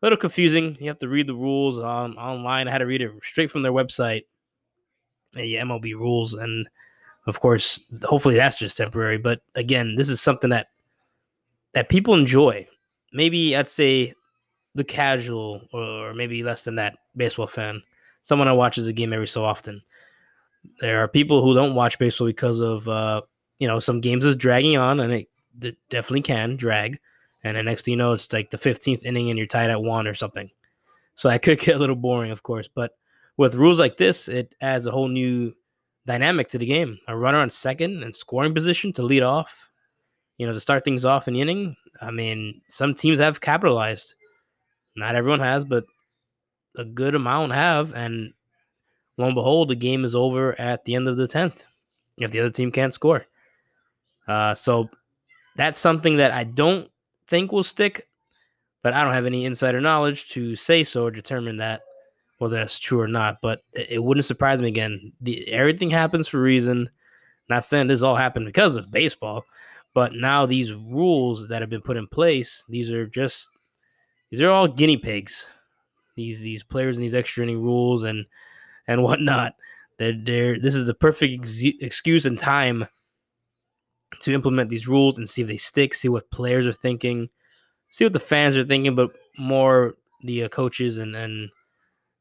little 0.00 0.16
confusing. 0.16 0.74
You 0.80 0.88
have 0.88 0.98
to 1.00 1.08
read 1.08 1.26
the 1.26 1.34
rules 1.34 1.78
on 1.78 2.16
online. 2.16 2.66
I 2.66 2.70
had 2.70 2.78
to 2.78 2.86
read 2.86 3.02
it 3.02 3.12
straight 3.22 3.50
from 3.50 3.60
their 3.60 3.74
website, 3.74 4.22
the 5.34 5.56
MLB 5.56 5.92
rules, 5.92 6.32
and 6.32 6.66
of 7.26 7.40
course, 7.40 7.78
hopefully 8.02 8.36
that's 8.36 8.58
just 8.58 8.78
temporary. 8.78 9.18
But 9.18 9.42
again, 9.54 9.96
this 9.96 10.08
is 10.08 10.22
something 10.22 10.48
that 10.48 10.68
that 11.74 11.90
people 11.90 12.14
enjoy. 12.14 12.66
Maybe 13.12 13.54
I'd 13.54 13.68
say 13.68 14.14
the 14.74 14.82
casual, 14.82 15.68
or 15.74 16.14
maybe 16.14 16.42
less 16.42 16.64
than 16.64 16.76
that, 16.76 16.96
baseball 17.14 17.48
fan, 17.48 17.82
someone 18.22 18.48
that 18.48 18.54
watches 18.54 18.86
a 18.86 18.94
game 18.94 19.12
every 19.12 19.28
so 19.28 19.44
often. 19.44 19.82
There 20.80 21.02
are 21.02 21.08
people 21.08 21.42
who 21.42 21.54
don't 21.54 21.74
watch 21.74 21.98
baseball 21.98 22.28
because 22.28 22.60
of 22.60 22.88
uh, 22.88 23.20
you 23.58 23.68
know 23.68 23.78
some 23.78 24.00
games 24.00 24.24
is 24.24 24.36
dragging 24.36 24.78
on, 24.78 25.00
and 25.00 25.12
it, 25.12 25.28
it 25.60 25.76
definitely 25.90 26.22
can 26.22 26.56
drag. 26.56 26.98
And 27.44 27.56
the 27.56 27.62
next 27.62 27.84
thing 27.84 27.92
you 27.92 27.98
know, 27.98 28.12
it's 28.12 28.32
like 28.32 28.50
the 28.50 28.58
15th 28.58 29.04
inning, 29.04 29.28
and 29.30 29.38
you're 29.38 29.46
tied 29.46 29.70
at 29.70 29.82
one 29.82 30.06
or 30.06 30.14
something. 30.14 30.50
So 31.14 31.28
that 31.28 31.42
could 31.42 31.58
get 31.58 31.76
a 31.76 31.78
little 31.78 31.96
boring, 31.96 32.30
of 32.30 32.42
course. 32.42 32.68
But 32.68 32.92
with 33.36 33.54
rules 33.54 33.78
like 33.78 33.96
this, 33.96 34.28
it 34.28 34.54
adds 34.60 34.86
a 34.86 34.90
whole 34.90 35.08
new 35.08 35.54
dynamic 36.06 36.48
to 36.50 36.58
the 36.58 36.66
game. 36.66 36.98
A 37.08 37.16
runner 37.16 37.38
on 37.38 37.50
second 37.50 38.02
and 38.02 38.14
scoring 38.14 38.54
position 38.54 38.92
to 38.94 39.02
lead 39.02 39.22
off, 39.22 39.70
you 40.38 40.46
know, 40.46 40.52
to 40.52 40.60
start 40.60 40.84
things 40.84 41.04
off 41.04 41.28
in 41.28 41.34
the 41.34 41.40
inning. 41.40 41.76
I 42.00 42.10
mean, 42.10 42.60
some 42.68 42.94
teams 42.94 43.18
have 43.18 43.40
capitalized. 43.40 44.14
Not 44.96 45.14
everyone 45.14 45.40
has, 45.40 45.64
but 45.64 45.84
a 46.76 46.84
good 46.84 47.14
amount 47.14 47.52
have. 47.52 47.92
And 47.94 48.32
lo 49.16 49.26
and 49.26 49.34
behold, 49.34 49.68
the 49.68 49.76
game 49.76 50.04
is 50.04 50.14
over 50.14 50.58
at 50.60 50.84
the 50.84 50.94
end 50.94 51.08
of 51.08 51.16
the 51.16 51.26
10th 51.26 51.64
if 52.18 52.30
the 52.30 52.40
other 52.40 52.50
team 52.50 52.70
can't 52.70 52.94
score. 52.94 53.26
Uh, 54.28 54.54
so 54.54 54.88
that's 55.56 55.78
something 55.78 56.16
that 56.16 56.32
I 56.32 56.44
don't 56.44 56.90
think 57.26 57.52
will 57.52 57.62
stick, 57.62 58.08
but 58.82 58.92
I 58.92 59.04
don't 59.04 59.14
have 59.14 59.26
any 59.26 59.44
insider 59.44 59.80
knowledge 59.80 60.28
to 60.30 60.56
say 60.56 60.84
so 60.84 61.04
or 61.04 61.10
determine 61.10 61.58
that 61.58 61.82
whether 62.38 62.56
that's 62.56 62.78
true 62.78 63.00
or 63.00 63.08
not. 63.08 63.38
But 63.40 63.62
it, 63.72 64.02
wouldn't 64.02 64.26
surprise 64.26 64.60
me 64.60 64.68
again. 64.68 65.12
The, 65.20 65.48
everything 65.52 65.90
happens 65.90 66.26
for 66.26 66.38
a 66.38 66.42
reason. 66.42 66.90
Not 67.48 67.64
saying 67.64 67.86
this 67.86 68.02
all 68.02 68.16
happened 68.16 68.46
because 68.46 68.76
of 68.76 68.90
baseball, 68.90 69.44
but 69.94 70.14
now 70.14 70.46
these 70.46 70.72
rules 70.72 71.48
that 71.48 71.62
have 71.62 71.70
been 71.70 71.82
put 71.82 71.96
in 71.96 72.06
place, 72.06 72.64
these 72.68 72.90
are 72.90 73.06
just 73.06 73.50
these 74.30 74.40
are 74.40 74.50
all 74.50 74.68
guinea 74.68 74.96
pigs. 74.96 75.48
These 76.16 76.40
these 76.40 76.62
players 76.62 76.96
and 76.96 77.04
these 77.04 77.14
extra 77.14 77.44
inning 77.44 77.62
rules 77.62 78.02
and 78.02 78.26
and 78.86 79.02
whatnot. 79.02 79.54
They're, 79.98 80.14
they're 80.16 80.58
this 80.58 80.74
is 80.74 80.86
the 80.86 80.94
perfect 80.94 81.44
ex- 81.44 81.76
excuse 81.80 82.26
and 82.26 82.38
time 82.38 82.86
to 84.22 84.32
implement 84.32 84.70
these 84.70 84.88
rules 84.88 85.18
and 85.18 85.28
see 85.28 85.42
if 85.42 85.48
they 85.48 85.56
stick. 85.56 85.94
See 85.94 86.08
what 86.08 86.30
players 86.30 86.66
are 86.66 86.72
thinking. 86.72 87.28
See 87.90 88.04
what 88.04 88.12
the 88.12 88.20
fans 88.20 88.56
are 88.56 88.64
thinking, 88.64 88.94
but 88.94 89.10
more 89.38 89.94
the 90.22 90.44
uh, 90.44 90.48
coaches 90.48 90.98
and 90.98 91.14
and 91.14 91.50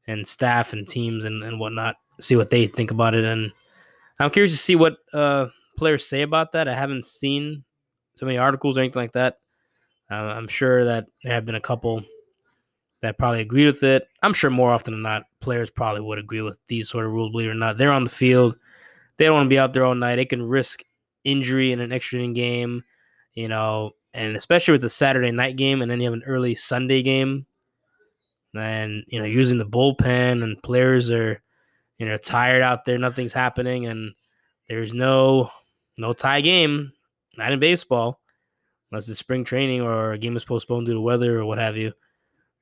and 0.08 0.28
staff 0.28 0.74
and 0.74 0.88
teams 0.88 1.24
and, 1.24 1.44
and 1.44 1.60
whatnot. 1.60 1.96
See 2.20 2.36
what 2.36 2.50
they 2.50 2.68
think 2.68 2.92
about 2.92 3.16
it. 3.16 3.24
And 3.24 3.52
I'm 4.20 4.32
curious 4.32 4.52
to 4.52 4.58
see 4.58 4.76
what 4.76 4.98
uh, 5.14 5.48
players 5.78 6.06
say 6.06 6.22
about 6.22 6.52
that. 6.52 6.68
I 6.68 6.74
haven't 6.74 7.06
seen 7.06 7.64
so 8.16 8.26
many 8.26 8.38
articles 8.38 8.78
or 8.78 8.82
anything 8.82 9.02
like 9.02 9.14
that. 9.14 9.40
Uh, 10.10 10.16
I'm 10.16 10.48
sure 10.48 10.84
that 10.86 11.06
there 11.24 11.34
have 11.34 11.46
been 11.46 11.56
a 11.56 11.62
couple 11.62 12.04
that 13.02 13.18
probably 13.18 13.42
agreed 13.42 13.66
with 13.66 13.84
it. 13.84 14.08
I'm 14.22 14.34
sure 14.34 14.50
more 14.50 14.72
often 14.72 14.94
than 14.94 15.02
not, 15.02 15.24
players 15.40 15.70
probably 15.70 16.02
would 16.02 16.20
agree 16.20 16.42
with 16.42 16.60
these 16.68 16.90
sort 16.90 17.06
of 17.06 17.14
rules, 17.14 17.32
believe 17.32 17.48
it 17.48 17.52
or 17.52 17.56
not. 17.56 17.78
They're 17.78 17.92
on 17.92 18.04
the 18.04 18.10
field. 18.10 18.56
They 19.18 19.26
don't 19.26 19.36
want 19.36 19.46
to 19.46 19.50
be 19.50 19.60
out 19.60 19.74
there 19.74 19.86
all 19.86 19.96
night. 19.96 20.18
They 20.18 20.26
can 20.26 20.44
risk 20.44 20.84
injury 21.24 21.72
in 21.72 21.80
an 21.80 21.92
extra 21.92 22.20
inning 22.20 22.34
game, 22.34 22.84
you 23.34 23.48
know, 23.48 23.92
and 24.14 24.36
especially 24.36 24.74
with 24.74 24.84
a 24.84 24.90
Saturday 24.90 25.32
night 25.32 25.56
game 25.56 25.82
and 25.82 25.90
then 25.90 26.00
you 26.00 26.06
have 26.06 26.14
an 26.14 26.24
early 26.26 26.56
Sunday 26.56 27.02
game 27.02 27.46
and 28.54 29.04
you 29.08 29.18
know 29.18 29.26
using 29.26 29.58
the 29.58 29.66
bullpen 29.66 30.44
and 30.44 30.62
players 30.62 31.10
are 31.10 31.42
you 31.98 32.06
know 32.06 32.18
tired 32.18 32.62
out 32.62 32.84
there 32.84 32.98
nothing's 32.98 33.32
happening 33.32 33.86
and 33.86 34.12
there's 34.68 34.94
no 34.94 35.50
no 35.98 36.12
tie 36.12 36.42
game 36.42 36.92
not 37.38 37.54
in 37.54 37.60
baseball 37.60 38.20
unless 38.92 39.08
it's 39.10 39.20
spring 39.20 39.44
training 39.44 39.82
or 39.82 40.14
a 40.14 40.18
game 40.18 40.36
is 40.36 40.44
postponed 40.44 40.86
due 40.86 40.94
to 40.94 41.02
weather 41.02 41.40
or 41.40 41.46
what 41.46 41.58
have 41.58 41.78
you. 41.78 41.94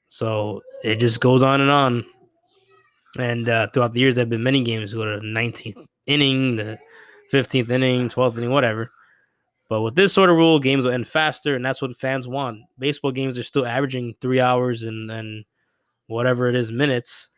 So 0.08 0.62
it 0.84 0.98
just 0.98 1.20
goes 1.20 1.44
on 1.44 1.62
and 1.62 1.72
on. 1.72 2.06
And 3.18 3.50
uh, 3.50 3.68
throughout 3.74 3.94
the 3.94 4.00
years 4.00 4.16
there 4.16 4.24
have 4.24 4.30
been 4.30 4.44
many 4.44 4.62
games 4.62 4.94
go 4.94 5.06
to 5.06 5.20
the 5.20 5.26
19th 5.26 5.84
inning 6.06 6.56
the 6.56 6.78
15th 7.32 7.70
inning 7.70 8.10
12th 8.10 8.38
inning 8.38 8.52
whatever 8.52 8.92
but 9.70 9.82
with 9.82 9.96
this 9.96 10.14
sort 10.14 10.30
of 10.30 10.36
rule 10.36 10.60
games 10.60 10.86
will 10.86 10.92
end 10.92 11.08
faster 11.08 11.56
and 11.56 11.64
that's 11.64 11.82
what 11.82 11.96
fans 11.96 12.28
want 12.28 12.62
baseball 12.78 13.12
games 13.12 13.38
are 13.38 13.44
still 13.44 13.66
averaging 13.66 14.16
three 14.22 14.40
hours 14.40 14.84
and 14.84 15.12
and 15.12 15.46
whatever 16.10 16.50
it 16.50 16.56
is 16.56 16.72
minutes. 16.72 17.30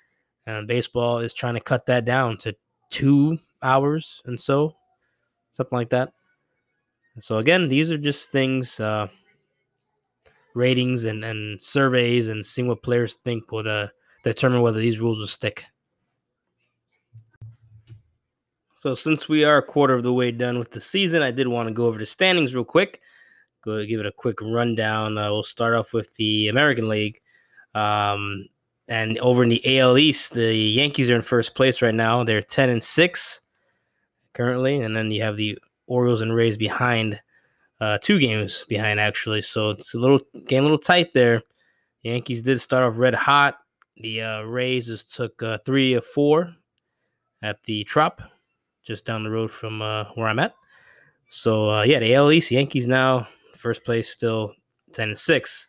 And 0.48 0.68
baseball 0.68 1.20
is 1.20 1.34
trying 1.36 1.54
to 1.54 1.60
cut 1.60 1.86
that 1.86 2.04
down 2.06 2.38
to 2.38 2.56
two 2.90 3.38
hours 3.62 4.24
and 4.26 4.42
so, 4.42 4.76
something 5.52 5.76
like 5.76 5.90
that. 5.90 6.14
So 7.20 7.38
again, 7.38 7.68
these 7.68 7.92
are 7.92 7.98
just 7.98 8.32
things, 8.32 8.80
uh, 8.80 9.08
ratings 10.56 11.04
and, 11.04 11.24
and 11.24 11.62
surveys, 11.62 12.28
and 12.30 12.46
seeing 12.46 12.68
what 12.68 12.82
players 12.82 13.16
think 13.24 13.52
would 13.52 13.68
uh, 13.68 13.88
determine 14.24 14.62
whether 14.62 14.80
these 14.80 15.00
rules 15.00 15.20
will 15.20 15.28
stick. 15.28 15.66
So 18.82 18.96
since 18.96 19.30
we 19.30 19.44
are 19.44 19.58
a 19.58 19.62
quarter 19.62 19.94
of 19.94 20.02
the 20.02 20.12
way 20.12 20.32
done 20.32 20.58
with 20.58 20.72
the 20.72 20.82
season, 20.82 21.22
I 21.22 21.30
did 21.30 21.48
want 21.48 21.70
to 21.70 21.74
go 21.74 21.86
over 21.86 22.00
the 22.00 22.06
standings 22.08 22.56
real 22.56 22.64
quick. 22.64 23.00
Go 23.64 23.86
give 23.86 24.00
it 24.00 24.08
a 24.08 24.12
quick 24.12 24.42
rundown. 24.42 25.20
Uh, 25.20 25.30
we'll 25.30 25.44
start 25.44 25.76
off 25.76 25.94
with 25.94 26.12
the 26.16 26.48
American 26.48 26.90
League. 26.90 27.22
Um, 27.76 28.48
and 28.90 29.20
over 29.20 29.44
in 29.44 29.50
the 29.50 29.78
AL 29.78 30.00
East, 30.00 30.34
the 30.34 30.56
Yankees 30.56 31.12
are 31.12 31.16
in 31.16 31.22
first 31.22 31.54
place 31.54 31.84
right 31.84 31.94
now. 31.94 32.24
They're 32.24 32.42
10 32.42 32.72
and 32.72 32.84
6 32.84 33.42
currently. 34.34 34.82
And 34.82 34.98
then 34.98 35.12
you 35.12 35.22
have 35.22 35.38
the 35.38 35.60
Orioles 35.86 36.22
and 36.22 36.34
Rays 36.34 36.58
behind, 36.58 37.22
uh, 37.82 38.00
two 38.02 38.18
games 38.18 38.66
behind, 38.68 39.00
actually. 39.00 39.44
So 39.44 39.70
it's 39.70 39.94
a 39.94 40.00
little 40.00 40.22
game, 40.48 40.62
a 40.62 40.64
little 40.64 40.80
tight 40.80 41.14
there. 41.14 41.44
The 42.02 42.10
Yankees 42.10 42.42
did 42.42 42.60
start 42.60 42.92
off 42.92 42.98
red 42.98 43.14
hot. 43.14 43.60
The 43.98 44.24
uh, 44.24 44.42
Rays 44.42 44.88
just 44.88 45.14
took 45.14 45.44
uh, 45.44 45.60
three 45.64 45.94
of 45.94 46.04
four 46.04 46.56
at 47.44 47.62
the 47.66 47.84
Trop, 47.84 48.24
just 48.84 49.06
down 49.06 49.24
the 49.24 49.30
road 49.30 49.52
from 49.52 49.82
uh, 49.82 50.06
where 50.16 50.28
I'm 50.28 50.40
at. 50.40 50.54
So 51.30 51.70
uh, 51.70 51.84
yeah, 51.84 52.00
the 52.00 52.14
AL 52.16 52.32
East 52.32 52.52
Yankees 52.52 52.88
now 52.88 53.28
first 53.58 53.84
place, 53.84 54.10
still 54.10 54.54
ten 54.94 55.10
and 55.10 55.18
six. 55.18 55.68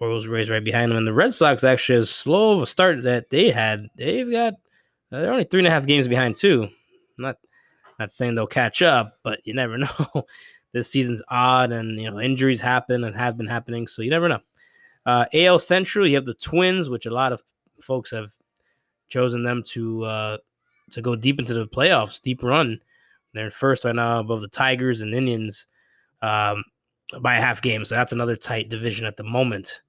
Orioles 0.00 0.28
Rays 0.28 0.50
right 0.50 0.62
behind 0.62 0.90
them, 0.90 0.98
and 0.98 1.06
the 1.06 1.12
Red 1.12 1.34
Sox 1.34 1.64
actually 1.64 1.98
as 1.98 2.10
slow 2.10 2.52
of 2.52 2.62
a 2.62 2.66
start 2.66 3.02
that 3.02 3.30
they 3.30 3.50
had. 3.50 3.88
They've 3.96 4.30
got 4.30 4.54
uh, 4.54 5.20
they're 5.20 5.32
only 5.32 5.44
three 5.44 5.60
and 5.60 5.66
a 5.66 5.70
half 5.70 5.86
games 5.86 6.06
behind 6.06 6.36
too. 6.36 6.68
Not 7.18 7.38
not 7.98 8.12
saying 8.12 8.34
they'll 8.34 8.46
catch 8.46 8.82
up, 8.82 9.18
but 9.22 9.40
you 9.44 9.54
never 9.54 9.78
know. 9.78 10.26
this 10.72 10.90
season's 10.90 11.22
odd, 11.28 11.72
and 11.72 12.00
you 12.00 12.10
know 12.10 12.20
injuries 12.20 12.60
happen 12.60 13.04
and 13.04 13.16
have 13.16 13.36
been 13.36 13.46
happening, 13.46 13.86
so 13.86 14.02
you 14.02 14.10
never 14.10 14.28
know. 14.28 14.40
Uh, 15.06 15.24
AL 15.32 15.58
Central, 15.58 16.06
you 16.06 16.16
have 16.16 16.26
the 16.26 16.34
Twins, 16.34 16.90
which 16.90 17.06
a 17.06 17.10
lot 17.10 17.32
of 17.32 17.42
folks 17.82 18.10
have 18.10 18.32
chosen 19.08 19.42
them 19.42 19.62
to 19.62 20.04
uh, 20.04 20.36
to 20.90 21.02
go 21.02 21.16
deep 21.16 21.38
into 21.38 21.54
the 21.54 21.66
playoffs, 21.66 22.20
deep 22.20 22.42
run. 22.42 22.80
They're 23.34 23.50
first 23.50 23.84
right 23.84 23.94
now 23.94 24.20
above 24.20 24.40
the 24.40 24.48
Tigers 24.48 25.00
and 25.00 25.14
Indians 25.14 25.66
um, 26.22 26.64
by 27.20 27.36
a 27.36 27.40
half 27.40 27.62
game, 27.62 27.84
so 27.84 27.94
that's 27.94 28.12
another 28.12 28.36
tight 28.36 28.68
division 28.68 29.06
at 29.06 29.16
the 29.16 29.24
moment. 29.24 29.80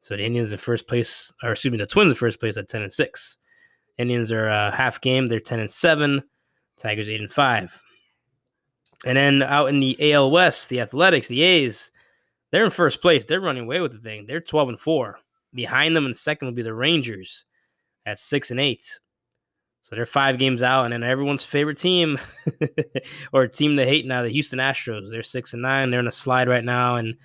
So 0.00 0.16
the 0.16 0.24
Indians 0.24 0.52
in 0.52 0.58
first 0.58 0.86
place, 0.86 1.32
or 1.42 1.52
excuse 1.52 1.72
me, 1.72 1.78
the 1.78 1.86
Twins 1.86 2.12
in 2.12 2.16
first 2.16 2.40
place 2.40 2.56
at 2.56 2.68
ten 2.68 2.82
and 2.82 2.92
six. 2.92 3.38
Indians 3.98 4.30
are 4.30 4.48
uh, 4.48 4.70
half 4.70 5.00
game; 5.00 5.26
they're 5.26 5.40
ten 5.40 5.60
and 5.60 5.70
seven. 5.70 6.22
Tigers 6.76 7.08
eight 7.08 7.20
and 7.20 7.32
five. 7.32 7.80
And 9.04 9.16
then 9.16 9.42
out 9.42 9.68
in 9.68 9.80
the 9.80 10.12
AL 10.12 10.30
West, 10.30 10.68
the 10.68 10.80
Athletics, 10.80 11.28
the 11.28 11.42
A's, 11.42 11.90
they're 12.50 12.64
in 12.64 12.70
first 12.70 13.02
place. 13.02 13.24
They're 13.24 13.40
running 13.40 13.64
away 13.64 13.80
with 13.80 13.92
the 13.92 13.98
thing. 13.98 14.26
They're 14.26 14.40
12 14.40 14.70
and 14.70 14.80
4. 14.80 15.18
Behind 15.52 15.94
them 15.94 16.06
in 16.06 16.14
second 16.14 16.46
will 16.46 16.54
be 16.54 16.62
the 16.62 16.72
Rangers 16.72 17.44
at 18.06 18.18
6 18.18 18.50
and 18.50 18.60
8. 18.60 18.98
So 19.84 19.94
they're 19.94 20.06
five 20.06 20.38
games 20.38 20.62
out, 20.62 20.84
and 20.84 20.94
then 20.94 21.02
everyone's 21.02 21.44
favorite 21.44 21.76
team, 21.76 22.18
or 23.32 23.46
team 23.46 23.76
to 23.76 23.84
hate 23.84 24.06
now, 24.06 24.22
the 24.22 24.30
Houston 24.30 24.58
Astros. 24.58 25.10
They're 25.10 25.22
six 25.22 25.52
and 25.52 25.60
nine. 25.60 25.90
They're 25.90 26.00
in 26.00 26.06
a 26.06 26.12
slide 26.12 26.48
right 26.48 26.64
now, 26.64 26.96
and 26.96 27.16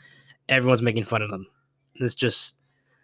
everyone's 0.49 0.81
making 0.81 1.05
fun 1.05 1.21
of 1.21 1.29
them. 1.29 1.47
It's 1.95 2.15
just 2.15 2.57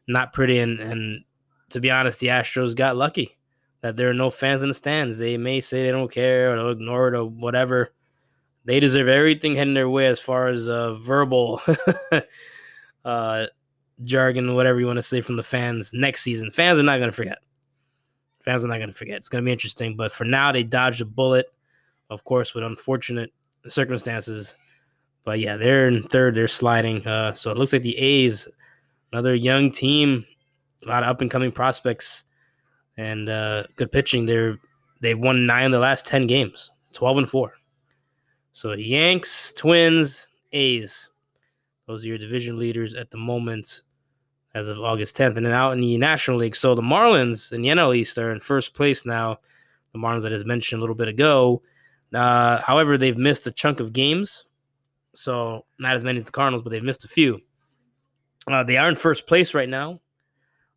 not 0.07 0.33
pretty. 0.33 0.59
And, 0.59 0.81
and 0.81 1.23
to 1.69 1.79
be 1.79 1.89
honest, 1.89 2.19
the 2.19 2.27
Astros 2.27 2.75
got 2.75 2.97
lucky 2.97 3.37
that 3.79 3.95
there 3.95 4.09
are 4.09 4.13
no 4.13 4.29
fans 4.29 4.61
in 4.61 4.67
the 4.67 4.73
stands. 4.75 5.17
They 5.17 5.37
may 5.37 5.61
say 5.61 5.83
they 5.83 5.91
don't 5.91 6.11
care 6.11 6.51
or 6.51 6.57
they'll 6.57 6.71
ignore 6.71 7.07
it 7.07 7.15
or 7.15 7.23
whatever. 7.23 7.93
They 8.65 8.81
deserve 8.81 9.07
everything 9.07 9.55
heading 9.55 9.73
their 9.73 9.89
way 9.89 10.07
as 10.07 10.19
far 10.19 10.47
as 10.47 10.67
uh, 10.67 10.95
verbal 10.95 11.61
uh, 13.05 13.45
jargon, 14.03 14.55
whatever 14.55 14.81
you 14.81 14.87
want 14.87 14.97
to 14.97 15.03
say 15.03 15.21
from 15.21 15.37
the 15.37 15.43
fans 15.43 15.91
next 15.93 16.23
season. 16.23 16.51
Fans 16.51 16.77
are 16.77 16.83
not 16.83 16.97
going 16.97 17.09
to 17.09 17.15
forget. 17.15 17.37
Fans 18.45 18.63
are 18.63 18.67
not 18.67 18.77
going 18.77 18.89
to 18.89 18.95
forget. 18.95 19.17
It's 19.17 19.27
going 19.27 19.43
to 19.43 19.45
be 19.45 19.51
interesting. 19.51 19.97
But 19.97 20.11
for 20.11 20.23
now, 20.23 20.51
they 20.51 20.61
dodged 20.61 21.01
a 21.01 21.05
bullet, 21.05 21.47
of 22.11 22.23
course, 22.23 22.53
with 22.53 22.63
unfortunate 22.63 23.33
circumstances. 23.67 24.53
But 25.23 25.39
yeah, 25.39 25.57
they're 25.57 25.87
in 25.87 26.03
third. 26.03 26.35
They're 26.35 26.47
sliding. 26.47 27.05
Uh, 27.07 27.33
so 27.33 27.49
it 27.49 27.57
looks 27.57 27.73
like 27.73 27.81
the 27.81 27.97
A's, 27.97 28.47
another 29.11 29.33
young 29.33 29.71
team, 29.71 30.27
a 30.85 30.87
lot 30.87 31.01
of 31.01 31.09
up 31.09 31.21
and 31.21 31.31
coming 31.31 31.51
prospects, 31.51 32.23
and 32.97 33.27
uh, 33.27 33.63
good 33.75 33.91
pitching. 33.91 34.27
They're 34.27 34.59
they've 35.01 35.17
won 35.17 35.47
nine 35.47 35.65
of 35.65 35.71
the 35.71 35.79
last 35.79 36.05
ten 36.05 36.27
games, 36.27 36.69
twelve 36.93 37.17
and 37.17 37.27
four. 37.27 37.53
So 38.53 38.73
Yanks, 38.73 39.51
Twins, 39.53 40.27
A's. 40.51 41.09
Those 41.87 42.05
are 42.05 42.09
your 42.09 42.19
division 42.19 42.59
leaders 42.59 42.93
at 42.93 43.09
the 43.09 43.17
moment 43.17 43.81
as 44.55 44.69
of 44.69 44.79
August 44.79 45.17
10th. 45.17 45.35
And 45.35 45.45
then 45.45 45.53
out 45.53 45.73
in 45.73 45.81
the 45.81 45.97
National 45.97 46.37
League. 46.37 46.55
So 46.55 46.73
the 46.73 46.81
Marlins 46.81 47.51
in 47.51 47.61
the 47.61 47.67
NL 47.67 47.95
East 47.95 48.17
are 48.17 48.31
in 48.31 48.39
first 48.39 48.73
place 48.73 49.05
now. 49.05 49.37
The 49.93 49.99
Marlins 49.99 50.23
that 50.23 50.33
is 50.33 50.45
mentioned 50.45 50.79
a 50.79 50.81
little 50.81 50.95
bit 50.95 51.09
ago. 51.09 51.61
Uh, 52.13 52.61
however, 52.61 52.97
they've 52.97 53.17
missed 53.17 53.45
a 53.45 53.51
chunk 53.51 53.81
of 53.81 53.93
games. 53.93 54.45
So 55.13 55.65
not 55.77 55.95
as 55.95 56.03
many 56.03 56.17
as 56.17 56.23
the 56.23 56.31
Cardinals, 56.31 56.63
but 56.63 56.69
they've 56.69 56.83
missed 56.83 57.03
a 57.03 57.09
few. 57.09 57.41
Uh, 58.47 58.63
they 58.63 58.77
are 58.77 58.87
in 58.87 58.95
first 58.95 59.27
place 59.27 59.53
right 59.53 59.69
now. 59.69 59.99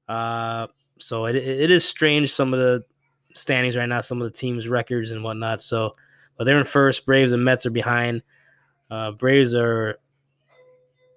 Uh, 0.09 0.67
so 0.99 1.27
it, 1.27 1.37
it 1.37 1.71
is 1.71 1.85
strange 1.85 2.33
some 2.33 2.53
of 2.53 2.59
the 2.59 2.85
standings 3.35 3.77
right 3.77 3.89
now, 3.89 4.01
some 4.01 4.21
of 4.21 4.25
the 4.25 4.37
teams' 4.37 4.69
records 4.69 5.13
and 5.13 5.23
whatnot. 5.23 5.63
So, 5.63 5.95
but 6.37 6.45
they're 6.45 6.59
in 6.59 6.65
first. 6.65 7.07
Braves 7.07 7.31
and 7.31 7.45
Mets 7.45 7.67
are 7.67 7.71
behind. 7.71 8.23
Uh, 8.91 9.13
Braves 9.13 9.55
are 9.55 9.99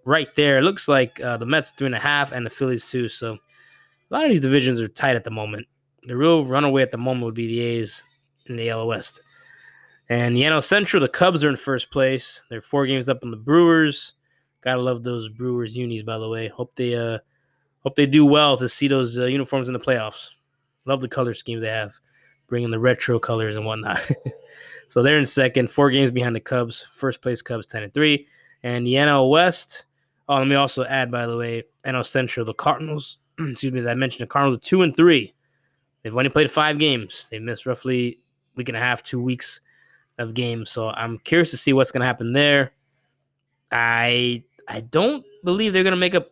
right 0.05 0.33
there. 0.35 0.57
It 0.57 0.63
looks 0.63 0.87
like 0.87 1.19
uh, 1.21 1.37
the 1.37 1.45
Mets 1.45 1.71
three 1.71 1.87
and 1.87 1.95
a 1.95 1.99
half 1.99 2.31
and 2.31 2.45
the 2.45 2.49
Phillies 2.49 2.89
too. 2.89 3.09
So 3.09 3.33
a 3.33 4.13
lot 4.13 4.23
of 4.23 4.29
these 4.29 4.39
divisions 4.39 4.81
are 4.81 4.87
tight 4.87 5.15
at 5.15 5.23
the 5.23 5.31
moment. 5.31 5.67
The 6.03 6.17
real 6.17 6.45
runaway 6.45 6.81
at 6.81 6.91
the 6.91 6.97
moment 6.97 7.25
would 7.25 7.35
be 7.35 7.47
the 7.47 7.59
A's 7.59 8.03
in 8.47 8.55
the 8.55 8.69
AL 8.69 8.87
West. 8.87 9.21
And 10.09 10.35
the 10.35 10.41
NL 10.41 10.63
Central, 10.63 10.99
the 10.99 11.07
Cubs 11.07 11.43
are 11.43 11.49
in 11.49 11.55
first 11.55 11.91
place. 11.91 12.41
They're 12.49 12.61
four 12.61 12.85
games 12.85 13.07
up 13.07 13.19
on 13.23 13.31
the 13.31 13.37
Brewers. 13.37 14.13
Gotta 14.61 14.81
love 14.81 15.03
those 15.03 15.29
Brewers 15.29 15.75
unis, 15.75 16.03
by 16.03 16.17
the 16.17 16.27
way. 16.27 16.49
Hope 16.49 16.75
they 16.75 16.95
uh 16.95 17.19
hope 17.79 17.95
they 17.95 18.05
do 18.05 18.25
well 18.25 18.57
to 18.57 18.67
see 18.67 18.87
those 18.87 19.17
uh, 19.17 19.25
uniforms 19.25 19.69
in 19.69 19.73
the 19.73 19.79
playoffs. 19.79 20.31
Love 20.85 21.01
the 21.01 21.07
color 21.07 21.33
schemes 21.33 21.61
they 21.61 21.69
have, 21.69 21.95
bringing 22.47 22.71
the 22.71 22.79
retro 22.79 23.19
colors 23.19 23.55
and 23.55 23.65
whatnot. 23.65 24.01
so 24.87 25.01
they're 25.01 25.17
in 25.17 25.25
second, 25.25 25.71
four 25.71 25.89
games 25.89 26.11
behind 26.11 26.35
the 26.35 26.39
Cubs. 26.39 26.87
First 26.93 27.21
place 27.21 27.41
Cubs, 27.41 27.65
ten 27.65 27.83
and 27.83 27.93
three. 27.93 28.27
And 28.63 28.85
the 28.85 28.95
NL 28.95 29.29
West, 29.29 29.85
Oh, 30.31 30.37
let 30.37 30.47
me 30.47 30.55
also 30.55 30.85
add, 30.85 31.11
by 31.11 31.27
the 31.27 31.35
way, 31.35 31.63
NL 31.85 32.05
Central, 32.05 32.45
the 32.45 32.53
Cardinals, 32.53 33.17
excuse 33.37 33.73
me, 33.73 33.81
as 33.81 33.85
I 33.85 33.95
mentioned, 33.95 34.21
the 34.21 34.31
Cardinals 34.31 34.55
are 34.55 34.61
two 34.61 34.81
and 34.81 34.95
three. 34.95 35.33
They've 36.01 36.15
only 36.15 36.29
played 36.29 36.49
five 36.49 36.79
games. 36.79 37.27
They've 37.29 37.41
missed 37.41 37.65
roughly 37.65 38.07
a 38.11 38.17
week 38.55 38.69
and 38.69 38.77
a 38.77 38.79
half, 38.79 39.03
two 39.03 39.21
weeks 39.21 39.59
of 40.17 40.33
games. 40.33 40.71
So 40.71 40.87
I'm 40.87 41.19
curious 41.19 41.51
to 41.51 41.57
see 41.57 41.73
what's 41.73 41.91
going 41.91 41.99
to 41.99 42.07
happen 42.07 42.31
there. 42.31 42.71
I 43.73 44.45
I 44.69 44.79
don't 44.79 45.25
believe 45.43 45.73
they're 45.73 45.83
going 45.83 45.91
to 45.91 45.97
make 45.97 46.15
up. 46.15 46.31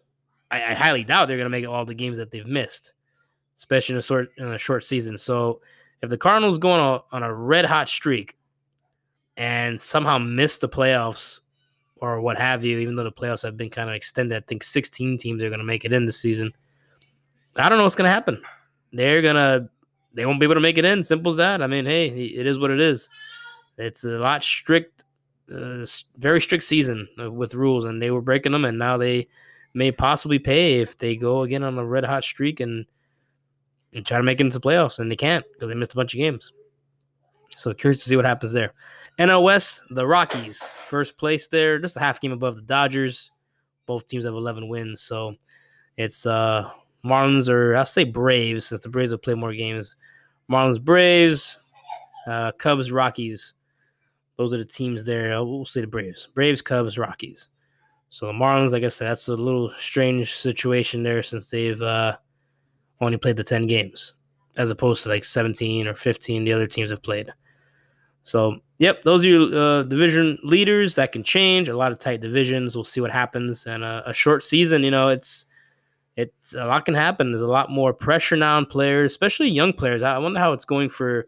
I, 0.49 0.63
I, 0.63 0.73
highly 0.75 1.03
doubt 1.03 1.27
they're 1.27 1.35
going 1.35 1.45
to 1.45 1.49
make 1.49 1.67
all 1.67 1.83
the 1.83 1.93
games 1.93 2.17
that 2.19 2.31
they've 2.31 2.47
missed, 2.47 2.93
especially 3.57 3.95
in 3.95 3.99
a 3.99 4.01
short 4.01 4.29
in 4.37 4.47
a 4.47 4.57
short 4.57 4.85
season. 4.85 5.17
So 5.17 5.59
if 6.01 6.09
the 6.09 6.17
Cardinals 6.17 6.57
go 6.57 6.71
on 6.71 6.79
a 6.79 7.15
on 7.15 7.23
a 7.23 7.33
red 7.33 7.65
hot 7.65 7.89
streak 7.89 8.37
and 9.35 9.79
somehow 9.79 10.19
miss 10.19 10.57
the 10.57 10.69
playoffs 10.69 11.41
or 12.01 12.21
what 12.21 12.37
have 12.37 12.63
you, 12.63 12.79
even 12.79 12.95
though 12.95 13.03
the 13.03 13.11
playoffs 13.11 13.43
have 13.43 13.57
been 13.57 13.69
kind 13.69 13.89
of 13.89 13.95
extended. 13.95 14.35
I 14.35 14.45
think 14.45 14.63
16 14.63 15.17
teams 15.17 15.43
are 15.43 15.49
going 15.49 15.59
to 15.59 15.65
make 15.65 15.85
it 15.85 15.93
in 15.93 16.05
this 16.05 16.19
season. 16.19 16.53
I 17.55 17.67
don't 17.67 17.77
know 17.77 17.83
what's 17.83 17.95
going 17.95 18.07
to 18.07 18.13
happen. 18.13 18.41
They're 18.93 19.21
going 19.21 19.35
to, 19.35 19.69
they 20.13 20.25
won't 20.25 20.39
be 20.39 20.45
able 20.45 20.55
to 20.55 20.61
make 20.61 20.77
it 20.77 20.85
in. 20.85 21.03
Simple 21.03 21.31
as 21.31 21.37
that. 21.37 21.61
I 21.61 21.67
mean, 21.67 21.85
hey, 21.85 22.07
it 22.07 22.47
is 22.47 22.57
what 22.57 22.71
it 22.71 22.79
is. 22.79 23.09
It's 23.77 24.03
a 24.03 24.19
lot 24.19 24.43
strict, 24.43 25.03
uh, 25.53 25.85
very 26.17 26.41
strict 26.41 26.63
season 26.63 27.07
with 27.17 27.53
rules, 27.53 27.85
and 27.85 28.01
they 28.01 28.11
were 28.11 28.21
breaking 28.21 28.51
them, 28.51 28.65
and 28.65 28.77
now 28.77 28.97
they 28.97 29.27
may 29.73 29.91
possibly 29.91 30.39
pay 30.39 30.81
if 30.81 30.97
they 30.97 31.15
go 31.15 31.43
again 31.43 31.63
on 31.63 31.77
a 31.77 31.85
red 31.85 32.03
hot 32.03 32.23
streak 32.23 32.59
and, 32.59 32.85
and 33.93 34.05
try 34.05 34.17
to 34.17 34.23
make 34.23 34.39
it 34.39 34.45
into 34.45 34.59
the 34.59 34.67
playoffs, 34.67 34.99
and 34.99 35.11
they 35.11 35.15
can't 35.15 35.45
because 35.53 35.69
they 35.69 35.75
missed 35.75 35.93
a 35.93 35.95
bunch 35.95 36.13
of 36.13 36.17
games. 36.17 36.51
So 37.55 37.73
curious 37.73 38.03
to 38.03 38.09
see 38.09 38.15
what 38.15 38.25
happens 38.25 38.53
there. 38.53 38.73
West, 39.19 39.83
the 39.89 40.07
Rockies, 40.07 40.63
first 40.87 41.17
place 41.17 41.47
there, 41.49 41.77
just 41.77 41.97
a 41.97 41.99
half 41.99 42.21
game 42.21 42.31
above 42.31 42.55
the 42.55 42.61
Dodgers. 42.61 43.31
Both 43.85 44.05
teams 44.07 44.25
have 44.25 44.33
11 44.33 44.67
wins, 44.67 45.01
so 45.01 45.35
it's 45.97 46.25
uh 46.25 46.69
Marlins 47.03 47.49
or 47.49 47.75
I'll 47.75 47.85
say 47.85 48.03
Braves 48.03 48.67
since 48.67 48.81
the 48.81 48.89
Braves 48.89 49.11
have 49.11 49.21
played 49.21 49.37
more 49.37 49.53
games. 49.53 49.95
Marlins, 50.49 50.81
Braves, 50.81 51.59
uh, 52.27 52.51
Cubs, 52.53 52.91
Rockies. 52.91 53.53
Those 54.37 54.53
are 54.53 54.57
the 54.57 54.65
teams 54.65 55.03
there. 55.03 55.43
We'll 55.43 55.65
say 55.65 55.81
the 55.81 55.87
Braves, 55.87 56.27
Braves, 56.33 56.61
Cubs, 56.61 56.97
Rockies. 56.97 57.49
So 58.09 58.27
the 58.27 58.33
Marlins, 58.33 58.71
like 58.71 58.83
I 58.83 58.87
said, 58.87 59.09
that's 59.09 59.27
a 59.27 59.35
little 59.35 59.71
strange 59.77 60.33
situation 60.33 61.03
there 61.03 61.21
since 61.21 61.49
they've 61.49 61.81
uh, 61.81 62.17
only 63.01 63.17
played 63.17 63.37
the 63.37 63.43
10 63.43 63.67
games 63.67 64.13
as 64.57 64.71
opposed 64.71 65.03
to 65.03 65.09
like 65.09 65.23
17 65.23 65.87
or 65.87 65.93
15 65.93 66.43
the 66.43 66.53
other 66.53 66.67
teams 66.67 66.89
have 66.89 67.03
played. 67.03 67.31
So, 68.29 68.59
yep, 68.77 69.01
those 69.01 69.25
are 69.25 69.27
your 69.27 69.55
uh, 69.55 69.83
division 69.83 70.37
leaders. 70.43 70.93
That 70.95 71.11
can 71.11 71.23
change. 71.23 71.67
A 71.67 71.75
lot 71.75 71.91
of 71.91 71.97
tight 71.97 72.21
divisions. 72.21 72.75
We'll 72.75 72.83
see 72.83 73.01
what 73.01 73.09
happens. 73.09 73.65
And 73.65 73.83
a, 73.83 74.03
a 74.05 74.13
short 74.13 74.43
season, 74.43 74.83
you 74.83 74.91
know, 74.91 75.07
it's 75.07 75.45
it's 76.15 76.53
a 76.53 76.65
lot 76.65 76.85
can 76.85 76.93
happen. 76.93 77.31
There's 77.31 77.41
a 77.41 77.47
lot 77.47 77.71
more 77.71 77.91
pressure 77.91 78.35
now 78.35 78.57
on 78.57 78.67
players, 78.67 79.11
especially 79.11 79.49
young 79.49 79.73
players. 79.73 80.03
I 80.03 80.19
wonder 80.19 80.39
how 80.39 80.53
it's 80.53 80.65
going 80.65 80.89
for 80.89 81.27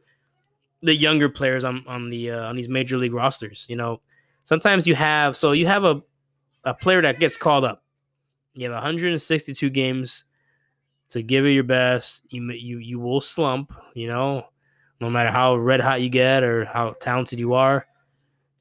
the 0.82 0.94
younger 0.94 1.28
players 1.28 1.64
on 1.64 1.84
on 1.88 2.12
the 2.12 2.30
uh, 2.30 2.46
on 2.46 2.56
these 2.56 2.70
major 2.70 2.98
league 2.98 3.14
rosters. 3.14 3.66
You 3.68 3.78
know, 3.78 4.02
sometimes 4.44 4.86
you 4.86 4.94
have 4.94 5.36
so 5.36 5.54
you 5.54 5.66
have 5.66 5.84
a 5.84 6.04
a 6.66 6.76
player 6.76 7.02
that 7.02 7.20
gets 7.20 7.36
called 7.36 7.64
up. 7.64 7.84
You 8.54 8.66
have 8.66 8.74
162 8.76 9.72
games 9.72 10.26
to 11.10 11.24
give 11.24 11.48
it 11.48 11.52
your 11.52 11.64
best. 11.64 12.22
You 12.30 12.52
you 12.52 12.78
you 12.78 13.00
will 13.00 13.22
slump. 13.22 13.74
You 13.96 14.08
know, 14.08 14.46
no 15.02 15.10
matter 15.10 15.32
how 15.32 15.56
red 15.56 15.82
hot 15.82 16.02
you 16.02 16.10
get 16.10 16.44
or 16.44 16.64
how 16.66 16.96
talented 17.02 17.40
you 17.40 17.54
are, 17.54 17.86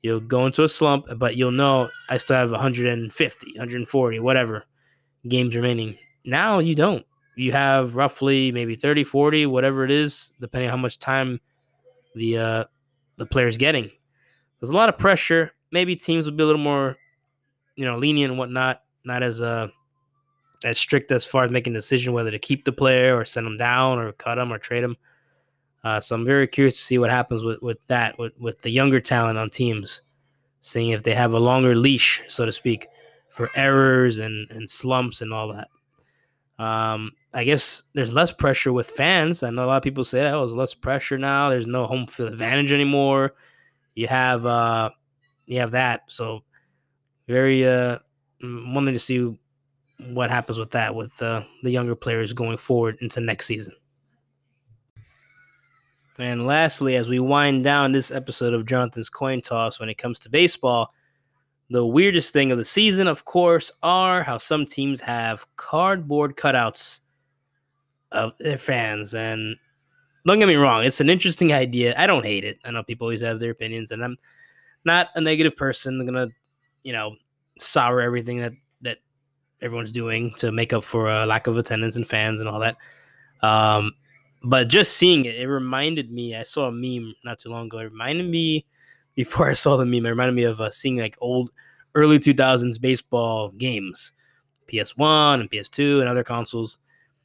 you'll 0.03 0.20
go 0.20 0.46
into 0.46 0.64
a 0.64 0.68
slump, 0.68 1.07
but 1.16 1.37
you'll 1.37 1.50
know 1.53 1.88
I 2.09 2.16
still 2.16 2.37
have 2.37 2.50
150, 2.50 3.46
140, 3.53 4.18
whatever 4.20 4.64
games 5.29 5.55
remaining. 5.55 5.98
Now 6.24 6.59
you 6.59 6.74
don't. 6.74 7.05
You 7.37 7.53
have 7.53 7.94
roughly 7.94 8.53
maybe 8.53 8.74
30, 8.74 9.05
40, 9.05 9.46
whatever 9.46 9.85
it 9.85 9.90
is, 9.90 10.33
depending 10.40 10.68
on 10.68 10.79
how 10.79 10.83
much 10.83 10.98
time 10.98 11.40
the 12.14 12.38
uh, 12.38 12.64
the 13.16 13.26
player's 13.26 13.57
getting. 13.57 13.90
There's 14.59 14.70
a 14.70 14.76
lot 14.76 14.88
of 14.88 14.98
pressure. 14.98 15.53
Maybe 15.70 15.94
teams 15.94 16.26
will 16.26 16.33
be 16.33 16.42
a 16.42 16.46
little 16.46 16.61
more, 16.61 16.96
you 17.76 17.85
know, 17.85 17.96
lenient 17.96 18.31
and 18.31 18.38
whatnot, 18.38 18.83
not 19.05 19.22
as 19.22 19.40
uh 19.40 19.68
as 20.64 20.79
strict 20.79 21.11
as 21.11 21.24
far 21.24 21.44
as 21.44 21.50
making 21.50 21.72
a 21.72 21.79
decision 21.79 22.12
whether 22.12 22.31
to 22.31 22.38
keep 22.38 22.64
the 22.64 22.72
player 22.72 23.16
or 23.16 23.24
send 23.24 23.46
them 23.46 23.57
down 23.57 23.98
or 23.98 24.12
cut 24.12 24.35
them 24.35 24.53
or 24.53 24.59
trade 24.59 24.85
them. 24.85 24.96
Uh, 25.83 26.01
so 26.01 26.14
I'm 26.14 26.25
very 26.25 26.47
curious 26.47 26.77
to 26.77 26.83
see 26.83 26.99
what 26.99 27.11
happens 27.11 27.43
with, 27.43 27.62
with 27.62 27.87
that, 27.87 28.19
with, 28.19 28.33
with 28.38 28.61
the 28.62 28.71
younger 28.71 29.01
talent 29.01 29.38
on 29.38 29.51
teams, 29.51 30.03
seeing 30.61 30.90
if 30.90 31.03
they 31.03 31.14
have 31.14 31.33
a 31.33 31.38
longer 31.38 31.75
leash, 31.75 32.23
so 32.29 32.45
to 32.45 32.53
speak, 32.53 32.87
for 33.31 33.49
errors 33.57 34.19
and, 34.19 34.51
and 34.51 34.69
slumps 34.69 35.23
and 35.23 35.33
all 35.33 35.53
that. 35.53 35.69
Um, 36.62 37.12
I 37.33 37.45
guess 37.45 37.85
there's 37.95 38.12
less 38.12 38.33
pressure 38.33 38.73
with 38.73 38.90
fans. 38.90 39.43
I 39.43 39.51
know 39.51 39.64
a 39.64 39.66
lot 39.66 39.77
of 39.79 39.83
people 39.83 40.05
say, 40.05 40.29
oh, 40.31 40.40
there's 40.40 40.53
less 40.53 40.75
pressure 40.75 41.16
now. 41.16 41.49
There's 41.49 41.66
no 41.66 41.87
home 41.87 42.07
field 42.07 42.33
advantage 42.33 42.73
anymore. 42.73 43.35
You 43.95 44.09
have 44.09 44.45
uh, 44.45 44.90
you 45.47 45.61
have 45.61 45.71
that. 45.71 46.03
So 46.09 46.45
very 47.27 47.66
uh, 47.66 47.99
wanting 48.43 48.95
to 48.95 49.01
see 49.01 49.38
what 49.99 50.31
happens 50.31 50.59
with 50.59 50.73
that 50.73 50.95
with 50.95 51.21
uh, 51.23 51.45
the 51.62 51.71
younger 51.71 51.95
players 51.95 52.33
going 52.33 52.57
forward 52.57 52.99
into 53.01 53.21
next 53.21 53.47
season. 53.47 53.73
And 56.20 56.46
lastly, 56.46 56.96
as 56.96 57.09
we 57.09 57.18
wind 57.18 57.64
down 57.64 57.92
this 57.92 58.11
episode 58.11 58.52
of 58.52 58.66
Jonathan's 58.66 59.09
Coin 59.09 59.40
Toss 59.40 59.80
when 59.80 59.88
it 59.88 59.96
comes 59.96 60.18
to 60.20 60.28
baseball, 60.28 60.92
the 61.70 61.87
weirdest 61.87 62.33
thing 62.33 62.52
of 62.52 62.59
the 62.59 62.64
season, 62.64 63.06
of 63.06 63.24
course, 63.24 63.70
are 63.83 64.22
how 64.22 64.37
some 64.37 64.66
teams 64.66 65.00
have 65.00 65.46
cardboard 65.56 66.37
cutouts 66.37 67.00
of 68.12 68.33
their 68.38 68.59
fans. 68.59 69.14
And 69.14 69.56
don't 70.26 70.38
get 70.38 70.48
me 70.48 70.56
wrong, 70.56 70.85
it's 70.85 71.00
an 71.00 71.09
interesting 71.09 71.52
idea. 71.52 71.94
I 71.96 72.06
don't 72.06 72.24
hate 72.24 72.44
it. 72.44 72.59
I 72.64 72.70
know 72.70 72.83
people 72.83 73.06
always 73.06 73.22
have 73.22 73.40
their 73.40 73.52
opinions, 73.52 73.90
and 73.90 74.04
I'm 74.04 74.18
not 74.85 75.09
a 75.14 75.20
negative 75.20 75.56
person. 75.56 76.00
I'm 76.00 76.06
gonna, 76.06 76.28
you 76.83 76.92
know, 76.92 77.16
sour 77.59 78.02
everything 78.02 78.40
that 78.40 78.52
that 78.83 78.98
everyone's 79.62 79.92
doing 79.92 80.35
to 80.35 80.52
make 80.52 80.72
up 80.72 80.85
for 80.85 81.09
a 81.09 81.24
lack 81.24 81.46
of 81.46 81.56
attendance 81.56 81.96
and 81.96 82.06
fans 82.06 82.40
and 82.40 82.48
all 82.48 82.61
that. 82.61 82.76
Um, 83.42 83.92
but 84.42 84.68
just 84.68 84.96
seeing 84.96 85.24
it, 85.24 85.37
it 85.37 85.48
reminded 85.48 86.11
me. 86.11 86.35
I 86.35 86.42
saw 86.42 86.68
a 86.68 86.72
meme 86.72 87.14
not 87.24 87.38
too 87.38 87.50
long 87.50 87.66
ago. 87.66 87.79
It 87.79 87.85
reminded 87.85 88.29
me 88.29 88.66
before 89.14 89.50
I 89.50 89.55
saw 89.55 89.76
the 89.76 89.85
meme. 89.85 90.07
It 90.07 90.11
reminded 90.11 90.35
me 90.35 90.44
of 90.44 90.61
uh, 90.61 90.70
seeing 90.70 90.98
like 90.98 91.16
old 91.20 91.50
early 91.94 92.18
2000s 92.18 92.81
baseball 92.81 93.50
games, 93.50 94.12
PS1 94.72 95.40
and 95.40 95.50
PS2 95.50 96.00
and 96.00 96.09
other 96.09 96.24
consoles 96.24 96.79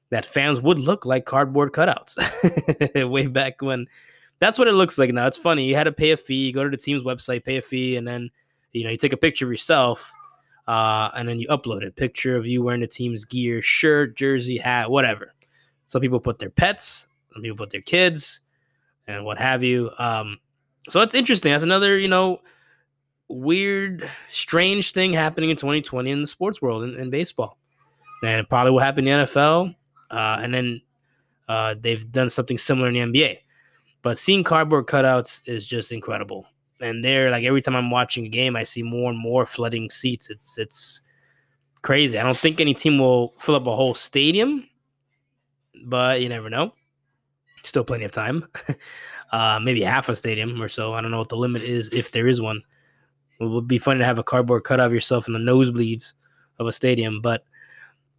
that 0.09 0.25
fans 0.25 0.61
would 0.61 0.79
look 0.79 1.05
like 1.05 1.25
cardboard 1.25 1.71
cutouts 1.71 2.15
way 3.09 3.27
back 3.27 3.61
when. 3.61 3.87
That's 4.39 4.59
what 4.59 4.67
it 4.67 4.73
looks 4.73 4.97
like 4.97 5.13
now. 5.13 5.27
It's 5.27 5.37
funny. 5.37 5.65
You 5.65 5.75
had 5.75 5.85
to 5.85 5.93
pay 5.93 6.11
a 6.11 6.17
fee, 6.17 6.51
go 6.51 6.63
to 6.63 6.69
the 6.69 6.77
team's 6.77 7.03
website, 7.03 7.45
pay 7.45 7.57
a 7.57 7.61
fee, 7.61 7.95
and 7.95 8.05
then 8.05 8.29
you 8.73 8.83
know 8.83 8.89
you 8.89 8.97
take 8.97 9.13
a 9.13 9.17
picture 9.17 9.45
of 9.45 9.51
yourself, 9.51 10.11
uh, 10.67 11.09
and 11.15 11.27
then 11.27 11.39
you 11.39 11.47
upload 11.47 11.87
a 11.87 11.91
picture 11.91 12.35
of 12.35 12.45
you 12.45 12.61
wearing 12.61 12.81
the 12.81 12.87
team's 12.87 13.23
gear, 13.23 13.61
shirt, 13.61 14.15
jersey, 14.17 14.57
hat, 14.57 14.91
whatever. 14.91 15.34
Some 15.87 16.01
people 16.01 16.19
put 16.19 16.39
their 16.39 16.49
pets, 16.49 17.07
some 17.33 17.41
people 17.41 17.57
put 17.57 17.69
their 17.69 17.81
kids, 17.81 18.41
and 19.07 19.25
what 19.25 19.37
have 19.37 19.63
you. 19.63 19.91
Um, 19.97 20.39
so 20.89 20.99
that's 20.99 21.15
interesting. 21.15 21.51
That's 21.51 21.63
another, 21.63 21.97
you 21.97 22.07
know, 22.07 22.41
weird, 23.27 24.09
strange 24.29 24.91
thing 24.91 25.13
happening 25.13 25.49
in 25.49 25.57
2020 25.57 26.09
in 26.09 26.21
the 26.21 26.27
sports 26.27 26.61
world 26.61 26.83
in, 26.83 26.95
in 26.95 27.09
baseball. 27.09 27.57
And 28.23 28.39
it 28.39 28.49
probably 28.49 28.71
will 28.71 28.79
happen 28.79 29.07
in 29.07 29.19
the 29.19 29.25
NFL. 29.25 29.75
Uh, 30.09 30.37
and 30.41 30.53
then 30.53 30.81
uh, 31.47 31.75
they've 31.79 32.09
done 32.11 32.29
something 32.29 32.57
similar 32.57 32.89
in 32.89 32.93
the 32.93 32.99
NBA. 32.99 33.39
But 34.01 34.19
seeing 34.19 34.43
cardboard 34.43 34.85
cutouts 34.85 35.41
is 35.47 35.67
just 35.67 35.91
incredible. 35.91 36.45
And 36.81 37.03
they're 37.03 37.31
like 37.31 37.43
every 37.43 37.61
time 37.61 37.75
I'm 37.75 37.89
watching 37.89 38.25
a 38.25 38.29
game, 38.29 38.55
I 38.55 38.63
see 38.63 38.83
more 38.83 39.09
and 39.09 39.19
more 39.19 39.45
flooding 39.45 39.89
seats. 39.89 40.29
It's 40.29 40.57
it's 40.57 41.01
crazy. 41.81 42.19
I 42.19 42.23
don't 42.23 42.37
think 42.37 42.59
any 42.59 42.73
team 42.73 42.99
will 42.99 43.33
fill 43.39 43.55
up 43.55 43.65
a 43.65 43.75
whole 43.75 43.93
stadium, 43.93 44.67
but 45.83 46.21
you 46.21 46.29
never 46.29 46.49
know. 46.49 46.73
Still 47.63 47.83
plenty 47.83 48.05
of 48.05 48.11
time. 48.11 48.47
uh, 49.31 49.59
maybe 49.61 49.81
half 49.81 50.09
a 50.09 50.15
stadium 50.15 50.61
or 50.61 50.69
so. 50.69 50.93
I 50.93 51.01
don't 51.01 51.11
know 51.11 51.19
what 51.19 51.29
the 51.29 51.37
limit 51.37 51.63
is 51.63 51.89
if 51.91 52.11
there 52.11 52.27
is 52.27 52.41
one. 52.41 52.61
It 53.39 53.45
would 53.45 53.67
be 53.67 53.79
funny 53.79 53.99
to 53.99 54.05
have 54.05 54.19
a 54.19 54.23
cardboard 54.23 54.63
cutout 54.63 54.87
of 54.87 54.93
yourself 54.93 55.27
in 55.27 55.33
the 55.33 55.39
nosebleeds 55.39 56.13
of 56.59 56.67
a 56.67 56.73
stadium, 56.73 57.21
but 57.21 57.43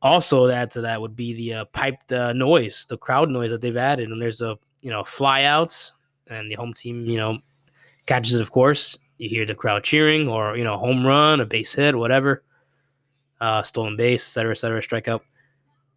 also 0.03 0.49
add 0.49 0.71
to 0.73 0.83
that 0.83 1.01
would 1.01 1.17
be 1.17 1.33
the 1.33 1.55
uh, 1.55 1.65
piped 1.67 2.13
uh, 2.13 2.33
noise, 2.33 2.87
the 2.89 2.99
crowd 2.99 3.31
noise 3.31 3.51
that 3.51 3.61
they've 3.61 3.77
added. 3.77 4.11
And 4.11 4.21
there's 4.21 4.41
a 4.41 4.59
you 4.83 4.91
know 4.91 5.03
flyouts, 5.03 5.93
and 6.27 6.51
the 6.51 6.55
home 6.57 6.75
team 6.75 7.07
you 7.07 7.17
know 7.17 7.39
catches 8.07 8.35
it. 8.35 8.43
Of 8.43 8.51
course, 8.51 8.99
you 9.19 9.29
hear 9.29 9.47
the 9.47 9.55
crowd 9.55 9.85
cheering, 9.85 10.29
or 10.29 10.57
you 10.57 10.65
know 10.65 10.77
home 10.77 11.07
run, 11.07 11.41
a 11.41 11.47
base 11.47 11.75
hit, 11.75 11.97
whatever, 11.97 12.45
uh, 13.41 13.63
stolen 13.63 13.97
base, 13.97 14.23
etc., 14.25 14.53
etc., 14.53 14.83
strikeout. 14.83 15.21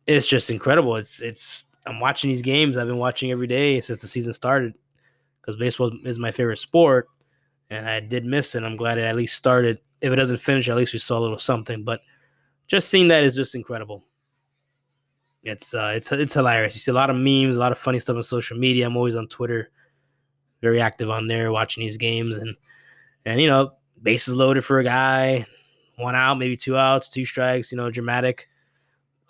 It's 0.09 0.25
just 0.25 0.49
incredible. 0.49 0.95
It's 0.95 1.21
it's 1.21 1.65
I'm 1.85 1.99
watching 1.99 2.31
these 2.31 2.41
games. 2.41 2.77
I've 2.77 2.87
been 2.87 2.97
watching 2.97 3.29
every 3.29 3.45
day 3.45 3.79
since 3.79 4.01
the 4.01 4.07
season 4.07 4.33
started 4.33 4.73
because 5.39 5.55
baseball 5.59 5.91
is 6.03 6.17
my 6.17 6.31
favorite 6.31 6.57
sport, 6.57 7.09
and 7.69 7.87
I 7.87 7.99
did 7.99 8.25
miss 8.25 8.55
it. 8.55 8.63
I'm 8.63 8.75
glad 8.75 8.97
it 8.97 9.03
at 9.03 9.15
least 9.15 9.37
started. 9.37 9.77
If 10.01 10.11
it 10.11 10.15
doesn't 10.15 10.39
finish, 10.39 10.67
at 10.67 10.75
least 10.75 10.93
we 10.93 10.99
saw 10.99 11.19
a 11.19 11.21
little 11.21 11.37
something. 11.37 11.83
But 11.83 12.01
just 12.65 12.89
seeing 12.89 13.09
that 13.09 13.23
is 13.23 13.35
just 13.35 13.53
incredible. 13.53 14.03
It's 15.43 15.75
uh, 15.75 15.93
it's 15.95 16.11
it's 16.11 16.33
hilarious. 16.33 16.73
You 16.73 16.79
see 16.79 16.89
a 16.91 16.95
lot 16.95 17.11
of 17.11 17.15
memes, 17.15 17.55
a 17.55 17.59
lot 17.59 17.71
of 17.71 17.77
funny 17.77 17.99
stuff 17.99 18.15
on 18.15 18.23
social 18.23 18.57
media. 18.57 18.87
I'm 18.87 18.97
always 18.97 19.15
on 19.15 19.27
Twitter, 19.27 19.69
very 20.59 20.81
active 20.81 21.11
on 21.11 21.27
there, 21.27 21.51
watching 21.51 21.83
these 21.83 21.97
games, 21.97 22.35
and 22.35 22.55
and 23.25 23.39
you 23.39 23.45
know, 23.45 23.73
bases 24.01 24.33
loaded 24.33 24.65
for 24.65 24.79
a 24.79 24.83
guy, 24.83 25.45
one 25.97 26.15
out, 26.15 26.39
maybe 26.39 26.57
two 26.57 26.75
outs, 26.75 27.09
two 27.09 27.25
strikes. 27.25 27.71
You 27.71 27.77
know, 27.77 27.91
dramatic 27.91 28.48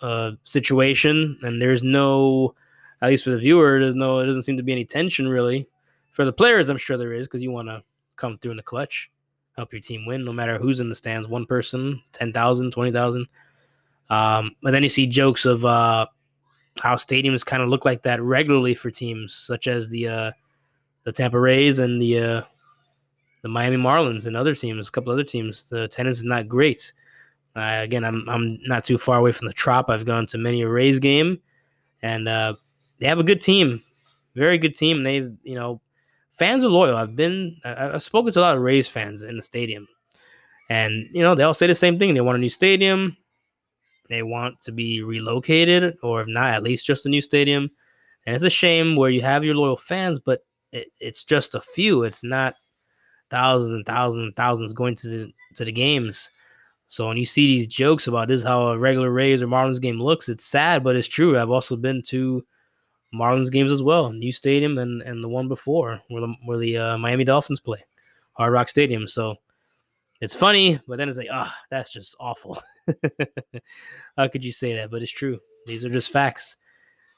uh, 0.02 0.32
situation, 0.44 1.38
and 1.42 1.60
there's 1.60 1.82
no, 1.82 2.54
at 3.02 3.10
least 3.10 3.24
for 3.24 3.30
the 3.30 3.38
viewer, 3.38 3.78
there's 3.80 3.94
no, 3.94 4.18
it 4.18 4.26
doesn't 4.26 4.42
seem 4.42 4.56
to 4.56 4.62
be 4.62 4.72
any 4.72 4.84
tension 4.84 5.28
really. 5.28 5.66
For 6.12 6.24
the 6.24 6.32
players, 6.32 6.68
I'm 6.68 6.78
sure 6.78 6.96
there 6.96 7.12
is 7.12 7.26
because 7.26 7.42
you 7.42 7.50
want 7.50 7.68
to 7.68 7.82
come 8.16 8.38
through 8.38 8.52
in 8.52 8.56
the 8.56 8.62
clutch, 8.62 9.10
help 9.56 9.72
your 9.72 9.80
team 9.80 10.06
win, 10.06 10.24
no 10.24 10.32
matter 10.32 10.58
who's 10.58 10.80
in 10.80 10.88
the 10.88 10.94
stands. 10.94 11.28
One 11.28 11.46
person, 11.46 12.02
10,000, 12.12 12.70
20,000. 12.70 13.26
Um, 14.10 14.56
but 14.62 14.72
then 14.72 14.82
you 14.82 14.88
see 14.88 15.06
jokes 15.06 15.44
of 15.44 15.64
uh, 15.64 16.06
how 16.80 16.96
stadiums 16.96 17.46
kind 17.46 17.62
of 17.62 17.68
look 17.68 17.84
like 17.84 18.02
that 18.02 18.20
regularly 18.20 18.74
for 18.74 18.90
teams 18.90 19.34
such 19.34 19.68
as 19.68 19.88
the 19.88 20.08
uh, 20.08 20.32
the 21.04 21.12
Tampa 21.12 21.38
Rays 21.38 21.78
and 21.78 22.00
the 22.00 22.18
uh, 22.18 22.42
the 23.42 23.48
Miami 23.48 23.76
Marlins 23.76 24.26
and 24.26 24.36
other 24.36 24.54
teams, 24.54 24.88
a 24.88 24.90
couple 24.90 25.12
other 25.12 25.24
teams. 25.24 25.68
The 25.68 25.84
attendance 25.84 26.18
is 26.18 26.24
not 26.24 26.48
great. 26.48 26.92
Uh, 27.56 27.80
again, 27.82 28.04
I'm 28.04 28.28
I'm 28.28 28.58
not 28.64 28.84
too 28.84 28.98
far 28.98 29.18
away 29.18 29.32
from 29.32 29.48
the 29.48 29.52
Trop. 29.52 29.90
I've 29.90 30.04
gone 30.04 30.26
to 30.28 30.38
many 30.38 30.62
a 30.62 30.68
Rays 30.68 30.98
game, 30.98 31.40
and 32.02 32.28
uh, 32.28 32.54
they 32.98 33.06
have 33.06 33.18
a 33.18 33.24
good 33.24 33.40
team, 33.40 33.82
very 34.34 34.58
good 34.58 34.74
team. 34.74 35.02
They, 35.02 35.16
you 35.42 35.54
know, 35.54 35.80
fans 36.38 36.62
are 36.62 36.68
loyal. 36.68 36.96
I've 36.96 37.16
been, 37.16 37.56
I've 37.64 38.02
spoken 38.02 38.32
to 38.32 38.40
a 38.40 38.42
lot 38.42 38.56
of 38.56 38.62
Rays 38.62 38.88
fans 38.88 39.22
in 39.22 39.36
the 39.36 39.42
stadium, 39.42 39.88
and 40.68 41.08
you 41.10 41.22
know, 41.22 41.34
they 41.34 41.42
all 41.42 41.54
say 41.54 41.66
the 41.66 41.74
same 41.74 41.98
thing. 41.98 42.14
They 42.14 42.20
want 42.20 42.38
a 42.38 42.40
new 42.40 42.48
stadium. 42.48 43.16
They 44.08 44.22
want 44.22 44.60
to 44.62 44.72
be 44.72 45.02
relocated, 45.02 45.96
or 46.02 46.22
if 46.22 46.28
not, 46.28 46.50
at 46.54 46.62
least 46.62 46.86
just 46.86 47.06
a 47.06 47.08
new 47.08 47.20
stadium. 47.20 47.70
And 48.26 48.34
it's 48.34 48.44
a 48.44 48.50
shame 48.50 48.96
where 48.96 49.10
you 49.10 49.22
have 49.22 49.44
your 49.44 49.54
loyal 49.54 49.76
fans, 49.76 50.18
but 50.18 50.40
it, 50.72 50.88
it's 51.00 51.24
just 51.24 51.54
a 51.54 51.60
few. 51.60 52.04
It's 52.04 52.22
not 52.22 52.54
thousands 53.30 53.72
and 53.72 53.86
thousands 53.86 54.24
and 54.24 54.36
thousands 54.36 54.72
going 54.72 54.96
to 54.96 55.08
the 55.08 55.32
to 55.56 55.64
the 55.64 55.72
games. 55.72 56.30
So 56.90 57.06
when 57.06 57.16
you 57.16 57.24
see 57.24 57.46
these 57.46 57.68
jokes 57.68 58.08
about 58.08 58.26
this 58.26 58.42
how 58.42 58.66
a 58.66 58.78
regular 58.78 59.12
Rays 59.12 59.40
or 59.42 59.46
Marlins 59.46 59.80
game 59.80 60.00
looks, 60.00 60.28
it's 60.28 60.44
sad, 60.44 60.82
but 60.82 60.96
it's 60.96 61.06
true. 61.06 61.38
I've 61.38 61.48
also 61.48 61.76
been 61.76 62.02
to 62.08 62.44
Marlins 63.14 63.50
games 63.50 63.70
as 63.70 63.80
well, 63.80 64.12
new 64.12 64.32
stadium 64.32 64.76
and 64.76 65.00
and 65.02 65.22
the 65.22 65.28
one 65.28 65.46
before 65.46 66.00
where 66.08 66.20
the 66.20 66.34
where 66.44 66.58
the 66.58 66.76
uh, 66.76 66.98
Miami 66.98 67.22
Dolphins 67.22 67.60
play, 67.60 67.78
Hard 68.32 68.52
Rock 68.52 68.68
Stadium. 68.68 69.06
So 69.06 69.36
it's 70.20 70.34
funny, 70.34 70.80
but 70.88 70.98
then 70.98 71.08
it's 71.08 71.16
like, 71.16 71.28
ah, 71.32 71.54
oh, 71.56 71.64
that's 71.70 71.92
just 71.92 72.16
awful. 72.18 72.60
how 74.16 74.26
could 74.26 74.44
you 74.44 74.52
say 74.52 74.74
that? 74.74 74.90
But 74.90 75.02
it's 75.02 75.12
true. 75.12 75.38
These 75.66 75.84
are 75.84 75.90
just 75.90 76.10
facts. 76.10 76.56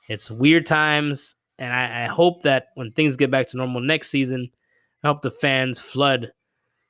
It's 0.07 0.31
weird 0.31 0.67
times, 0.67 1.37
and 1.59 1.73
I, 1.73 2.05
I 2.05 2.07
hope 2.09 2.43
that 2.43 2.69
when 2.75 2.93
things 2.93 3.17
get 3.17 3.31
back 3.31 3.47
to 3.49 3.57
normal 3.57 3.81
next 3.81 4.11
season, 4.11 4.51
I 5.03 5.09
hope 5.09 5.23
the 5.23 5.31
fans 5.31 5.79
flood 5.79 6.33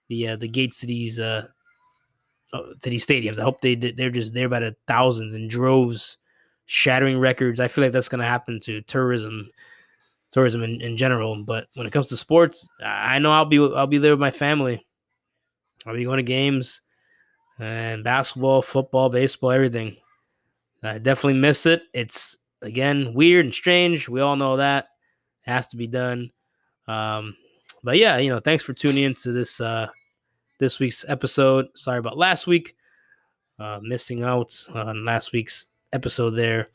the 0.08 0.30
uh, 0.30 0.36
the 0.36 0.48
gates 0.48 0.80
to 0.80 0.86
these 0.86 1.20
uh, 1.20 1.46
to 2.52 2.90
these 2.90 3.06
stadiums. 3.06 3.38
I 3.38 3.44
hope 3.44 3.60
they 3.60 3.74
they're 3.74 4.10
just 4.10 4.34
there 4.34 4.48
by 4.48 4.60
the 4.60 4.76
thousands 4.86 5.34
and 5.34 5.48
droves, 5.48 6.18
shattering 6.66 7.18
records. 7.18 7.60
I 7.60 7.68
feel 7.68 7.84
like 7.84 7.92
that's 7.92 8.08
going 8.08 8.20
to 8.20 8.26
happen 8.26 8.60
to 8.60 8.82
tourism, 8.82 9.50
tourism 10.30 10.62
in, 10.62 10.80
in 10.80 10.96
general. 10.96 11.42
But 11.44 11.66
when 11.74 11.86
it 11.86 11.92
comes 11.92 12.08
to 12.08 12.16
sports, 12.16 12.68
I 12.84 13.18
know 13.18 13.32
I'll 13.32 13.44
be 13.44 13.58
I'll 13.58 13.86
be 13.86 13.98
there 13.98 14.12
with 14.12 14.20
my 14.20 14.30
family. 14.30 14.84
I'll 15.86 15.94
be 15.94 16.04
going 16.04 16.18
to 16.18 16.22
games 16.22 16.82
and 17.58 18.04
basketball, 18.04 18.62
football, 18.62 19.08
baseball, 19.08 19.50
everything. 19.50 19.96
I 20.82 20.98
definitely 20.98 21.40
miss 21.40 21.66
it. 21.66 21.82
It's 21.92 22.36
again 22.60 23.14
weird 23.14 23.46
and 23.46 23.54
strange. 23.54 24.08
We 24.08 24.20
all 24.20 24.36
know 24.36 24.56
that 24.56 24.88
it 25.46 25.50
has 25.50 25.68
to 25.68 25.76
be 25.76 25.86
done. 25.86 26.30
Um, 26.86 27.36
but 27.82 27.98
yeah, 27.98 28.18
you 28.18 28.30
know, 28.30 28.40
thanks 28.40 28.62
for 28.62 28.72
tuning 28.72 29.04
into 29.04 29.32
this 29.32 29.60
uh, 29.60 29.88
this 30.62 30.78
week's 30.78 31.04
episode. 31.08 31.66
Sorry 31.74 31.98
about 31.98 32.16
last 32.16 32.46
week. 32.46 32.76
Uh, 33.58 33.80
missing 33.82 34.22
out 34.22 34.54
on 34.72 35.04
last 35.04 35.32
week's 35.32 35.66
episode 35.92 36.30
there. 36.30 36.68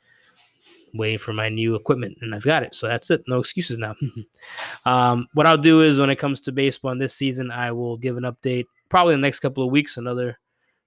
Waiting 0.93 1.19
for 1.19 1.32
my 1.32 1.47
new 1.47 1.76
equipment, 1.76 2.17
and 2.19 2.36
I've 2.36 2.43
got 2.43 2.63
it. 2.63 2.76
So 2.76 2.88
that's 2.88 3.10
it. 3.12 3.23
No 3.28 3.39
excuses 3.39 3.78
now. 3.78 3.95
um, 4.86 5.28
what 5.34 5.47
I'll 5.47 5.58
do 5.58 5.84
is 5.84 6.00
when 6.00 6.10
it 6.10 6.17
comes 6.17 6.41
to 6.41 6.52
baseball 6.52 6.91
in 6.91 6.97
this 6.97 7.15
season, 7.15 7.50
I 7.50 7.71
will 7.71 7.95
give 7.95 8.17
an 8.17 8.23
update 8.23 8.65
probably 8.89 9.15
the 9.15 9.21
next 9.21 9.39
couple 9.39 9.63
of 9.63 9.71
weeks, 9.71 9.95
another 9.95 10.38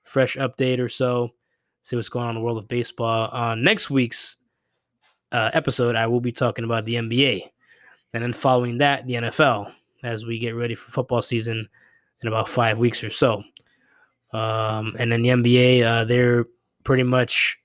fresh 0.05 0.37
update 0.37 0.79
or 0.79 0.91
so. 0.91 1.31
See 1.81 1.97
what's 1.97 2.11
going 2.11 2.27
on 2.27 2.37
in 2.37 2.43
the 2.43 2.45
world 2.45 2.59
of 2.59 2.69
baseball. 2.69 3.31
On 3.31 3.65
next 3.65 3.89
week's 3.89 4.37
uh, 5.33 5.51
episode, 5.55 5.97
I 5.97 6.07
will 6.07 6.21
be 6.21 6.33
talking 6.33 6.67
about 6.67 6.85
the 6.85 6.97
NBA. 6.97 7.45
And 8.13 8.23
then 8.23 8.35
following 8.35 8.79
that, 8.79 9.07
the 9.07 9.15
NFL 9.15 9.73
as 10.03 10.27
we 10.27 10.39
get 10.39 10.55
ready 10.55 10.75
for 10.75 10.91
football 10.91 11.23
season 11.23 11.69
in 12.23 12.29
about 12.29 12.49
five 12.49 12.79
weeks 12.79 13.03
or 13.03 13.11
so. 13.11 13.43
Um, 14.33 14.95
and 14.99 15.11
then 15.11 15.23
the 15.23 15.29
NBA, 15.31 15.83
uh, 15.83 16.05
they're 16.05 16.47
pretty 16.85 17.03
much 17.03 17.59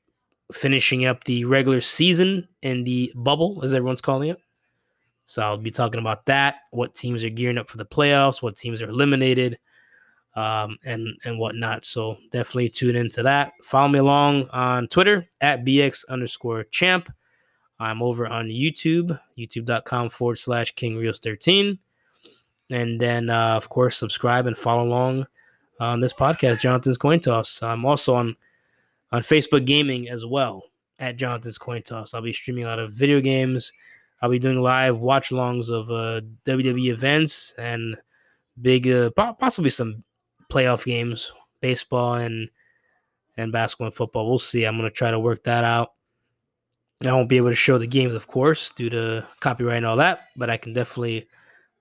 finishing 0.52 1.06
up 1.06 1.24
the 1.24 1.46
regular 1.46 1.82
season 1.82 2.48
in 2.62 2.84
the 2.84 3.12
bubble, 3.16 3.62
as 3.64 3.74
everyone's 3.74 4.02
calling 4.02 4.30
it. 4.30 4.38
So 5.26 5.42
I'll 5.42 5.58
be 5.58 5.72
talking 5.72 6.00
about 6.00 6.26
that, 6.28 6.58
what 6.72 6.94
teams 6.94 7.24
are 7.24 7.30
gearing 7.30 7.58
up 7.58 7.70
for 7.70 7.78
the 7.78 7.86
playoffs, 7.86 8.42
what 8.42 8.56
teams 8.56 8.82
are 8.82 8.90
eliminated, 8.90 9.58
um, 10.36 10.78
and 10.86 11.18
and 11.24 11.40
whatnot. 11.40 11.84
So 11.84 12.18
definitely 12.32 12.70
tune 12.70 12.96
into 12.96 13.24
that. 13.24 13.54
Follow 13.64 13.88
me 13.88 14.00
along 14.00 14.50
on 14.50 14.88
Twitter 14.88 15.28
at 15.42 15.66
bx 15.66 16.04
underscore 16.10 16.66
champ. 16.66 17.12
I'm 17.80 18.02
over 18.02 18.28
on 18.28 18.48
YouTube, 18.48 19.20
youtube.com 19.38 20.10
forward 20.10 20.38
slash 20.38 20.74
King 20.76 20.98
Rios 20.98 21.20
13. 21.20 21.80
And 22.70 23.00
then, 23.00 23.30
uh, 23.30 23.56
of 23.56 23.70
course, 23.70 23.98
subscribe 23.98 24.48
and 24.48 24.58
follow 24.58 24.84
along 24.84 25.28
on 25.80 26.00
this 26.00 26.14
podcast, 26.14 26.60
Jonathan's 26.60 26.98
Coin 26.98 27.20
Toss. 27.20 27.62
I'm 27.62 27.86
also 27.86 28.16
on 28.16 28.36
on 29.12 29.22
Facebook 29.22 29.66
Gaming 29.66 30.10
as 30.10 30.26
well 30.26 30.64
at 31.00 31.18
Jonathan's 31.18 31.58
Coin 31.58 31.82
Toss. 31.84 32.14
I'll 32.14 32.22
be 32.22 32.34
streaming 32.34 32.64
a 32.64 32.68
lot 32.68 32.80
of 32.80 32.94
video 32.94 33.22
games. 33.22 33.72
I'll 34.22 34.30
be 34.30 34.40
doing 34.40 34.62
live 34.62 35.00
watch 35.00 35.30
alongs 35.30 35.70
of 35.70 35.92
uh, 35.92 36.22
WWE 36.46 36.90
events 36.90 37.54
and 37.58 37.98
big, 38.62 38.88
uh, 38.88 39.12
possibly 39.12 39.70
some 39.70 40.04
playoff 40.50 40.86
games, 40.86 41.32
baseball 41.62 42.16
and 42.16 42.50
and 43.38 43.52
basketball 43.52 43.88
and 43.88 43.94
football. 43.94 44.28
We'll 44.28 44.40
see. 44.40 44.64
I'm 44.66 44.78
gonna 44.78 44.90
try 44.90 45.12
to 45.12 45.20
work 45.20 45.44
that 45.44 45.64
out. 45.64 45.92
I 47.06 47.12
won't 47.12 47.30
be 47.30 47.38
able 47.38 47.50
to 47.50 47.56
show 47.56 47.78
the 47.78 47.88
games, 47.88 48.16
of 48.16 48.28
course, 48.28 48.72
due 48.72 48.90
to 48.90 49.28
copyright 49.42 49.78
and 49.78 49.86
all 49.86 49.98
that, 49.98 50.30
but 50.38 50.50
I 50.50 50.56
can 50.56 50.74
definitely 50.74 51.28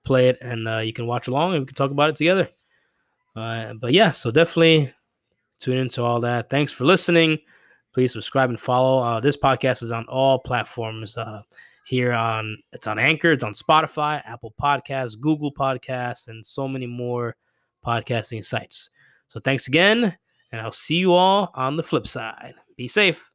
play 0.05 0.29
it 0.29 0.37
and 0.41 0.67
uh, 0.67 0.77
you 0.77 0.93
can 0.93 1.05
watch 1.07 1.27
along 1.27 1.53
and 1.53 1.61
we 1.61 1.65
can 1.65 1.75
talk 1.75 1.91
about 1.91 2.09
it 2.09 2.15
together. 2.15 2.49
Uh, 3.35 3.73
but 3.73 3.93
yeah, 3.93 4.11
so 4.11 4.31
definitely 4.31 4.93
tune 5.59 5.77
into 5.77 6.01
all 6.01 6.21
that. 6.21 6.49
Thanks 6.49 6.71
for 6.71 6.85
listening. 6.85 7.39
Please 7.93 8.13
subscribe 8.13 8.49
and 8.49 8.59
follow. 8.59 9.01
Uh, 9.01 9.19
this 9.19 9.37
podcast 9.37 9.83
is 9.83 9.91
on 9.91 10.05
all 10.05 10.39
platforms. 10.39 11.17
Uh, 11.17 11.41
here 11.85 12.13
on 12.13 12.57
it's 12.73 12.87
on 12.87 12.97
Anchor, 12.99 13.31
it's 13.31 13.43
on 13.43 13.53
Spotify, 13.53 14.21
Apple 14.25 14.53
Podcasts, 14.61 15.19
Google 15.19 15.53
Podcasts, 15.53 16.27
and 16.27 16.45
so 16.45 16.67
many 16.67 16.87
more 16.87 17.35
podcasting 17.85 18.43
sites. 18.43 18.89
So 19.27 19.39
thanks 19.39 19.67
again, 19.67 20.17
and 20.51 20.61
I'll 20.61 20.71
see 20.71 20.95
you 20.95 21.13
all 21.13 21.51
on 21.53 21.77
the 21.77 21.83
flip 21.83 22.07
side. 22.07 22.55
Be 22.75 22.87
safe. 22.87 23.31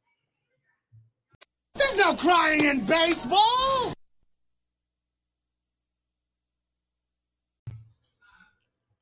There's 1.75 1.97
no 1.97 2.13
crying 2.13 2.65
in 2.65 2.85
baseball. 2.85 3.93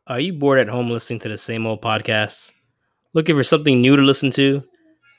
Are 0.10 0.20
you 0.20 0.34
bored 0.34 0.58
at 0.58 0.70
home 0.70 0.90
listening 0.90 1.20
to 1.20 1.30
the 1.30 1.38
same 1.38 1.68
old 1.68 1.84
podcasts? 1.84 2.52
Looking 3.14 3.36
for 3.36 3.44
something 3.44 3.80
new 3.80 3.96
to 3.96 4.02
listen 4.02 4.32
to? 4.32 4.64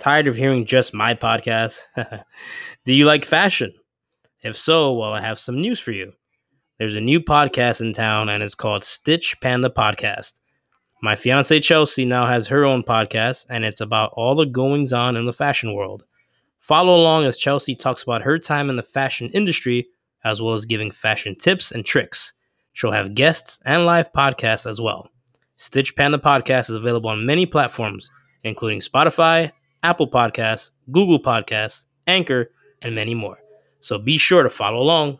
Tired 0.01 0.27
of 0.27 0.35
hearing 0.35 0.67
just 0.67 0.93
my 0.93 1.15
podcast? 1.15 1.83
Do 2.85 2.93
you 2.93 3.05
like 3.05 3.25
fashion? 3.25 3.73
If 4.43 4.59
so, 4.59 4.93
well, 4.95 5.13
I 5.13 5.21
have 5.21 5.39
some 5.39 5.61
news 5.61 5.79
for 5.79 5.93
you. 5.93 6.15
There's 6.81 6.97
a 6.97 7.01
new 7.01 7.21
podcast 7.21 7.81
in 7.81 7.93
town 7.93 8.29
and 8.29 8.43
it's 8.43 8.57
called 8.57 8.83
Stitch 8.83 9.37
Panda 9.41 9.71
Podcast. 9.71 10.41
My 11.01 11.15
fiance 11.15 11.61
Chelsea 11.61 12.05
now 12.05 12.27
has 12.27 12.49
her 12.49 12.65
own 12.65 12.83
podcast 12.83 13.47
and 13.49 13.65
it's 13.65 13.81
about 13.81 14.13
all 14.17 14.35
the 14.35 14.45
goings 14.45 14.93
on 14.93 15.15
in 15.15 15.25
the 15.25 15.33
fashion 15.33 15.73
world. 15.73 16.03
Follow 16.59 16.97
along 16.97 17.27
as 17.27 17.37
Chelsea 17.37 17.77
talks 17.77 18.03
about 18.03 18.23
her 18.23 18.41
time 18.41 18.69
in 18.69 18.75
the 18.75 18.83
fashion 18.83 19.31
industry 19.33 19.87
as 20.25 20.43
well 20.43 20.55
as 20.55 20.65
giving 20.65 20.91
fashion 20.91 21.37
tips 21.37 21.71
and 21.71 21.87
tricks. 21.87 22.35
She'll 22.73 22.93
have 22.93 23.15
guests 23.15 23.59
and 23.65 23.85
live 23.87 24.13
podcasts 24.13 24.69
as 24.69 24.81
well. 24.81 25.09
Stitch 25.57 25.95
Panda 25.95 26.19
Podcast 26.19 26.71
is 26.71 26.77
available 26.77 27.11
on 27.11 27.27
many 27.27 27.45
platforms, 27.47 28.11
including 28.45 28.81
Spotify, 28.81 29.53
Apple 29.83 30.11
Podcasts, 30.11 30.71
Google 30.91 31.21
Podcasts, 31.21 31.87
Anchor, 32.07 32.51
and 32.83 32.95
many 32.95 33.15
more. 33.15 33.39
So 33.81 33.99
be 33.99 34.19
sure 34.19 34.43
to 34.43 34.51
follow 34.51 34.81
along. 34.81 35.19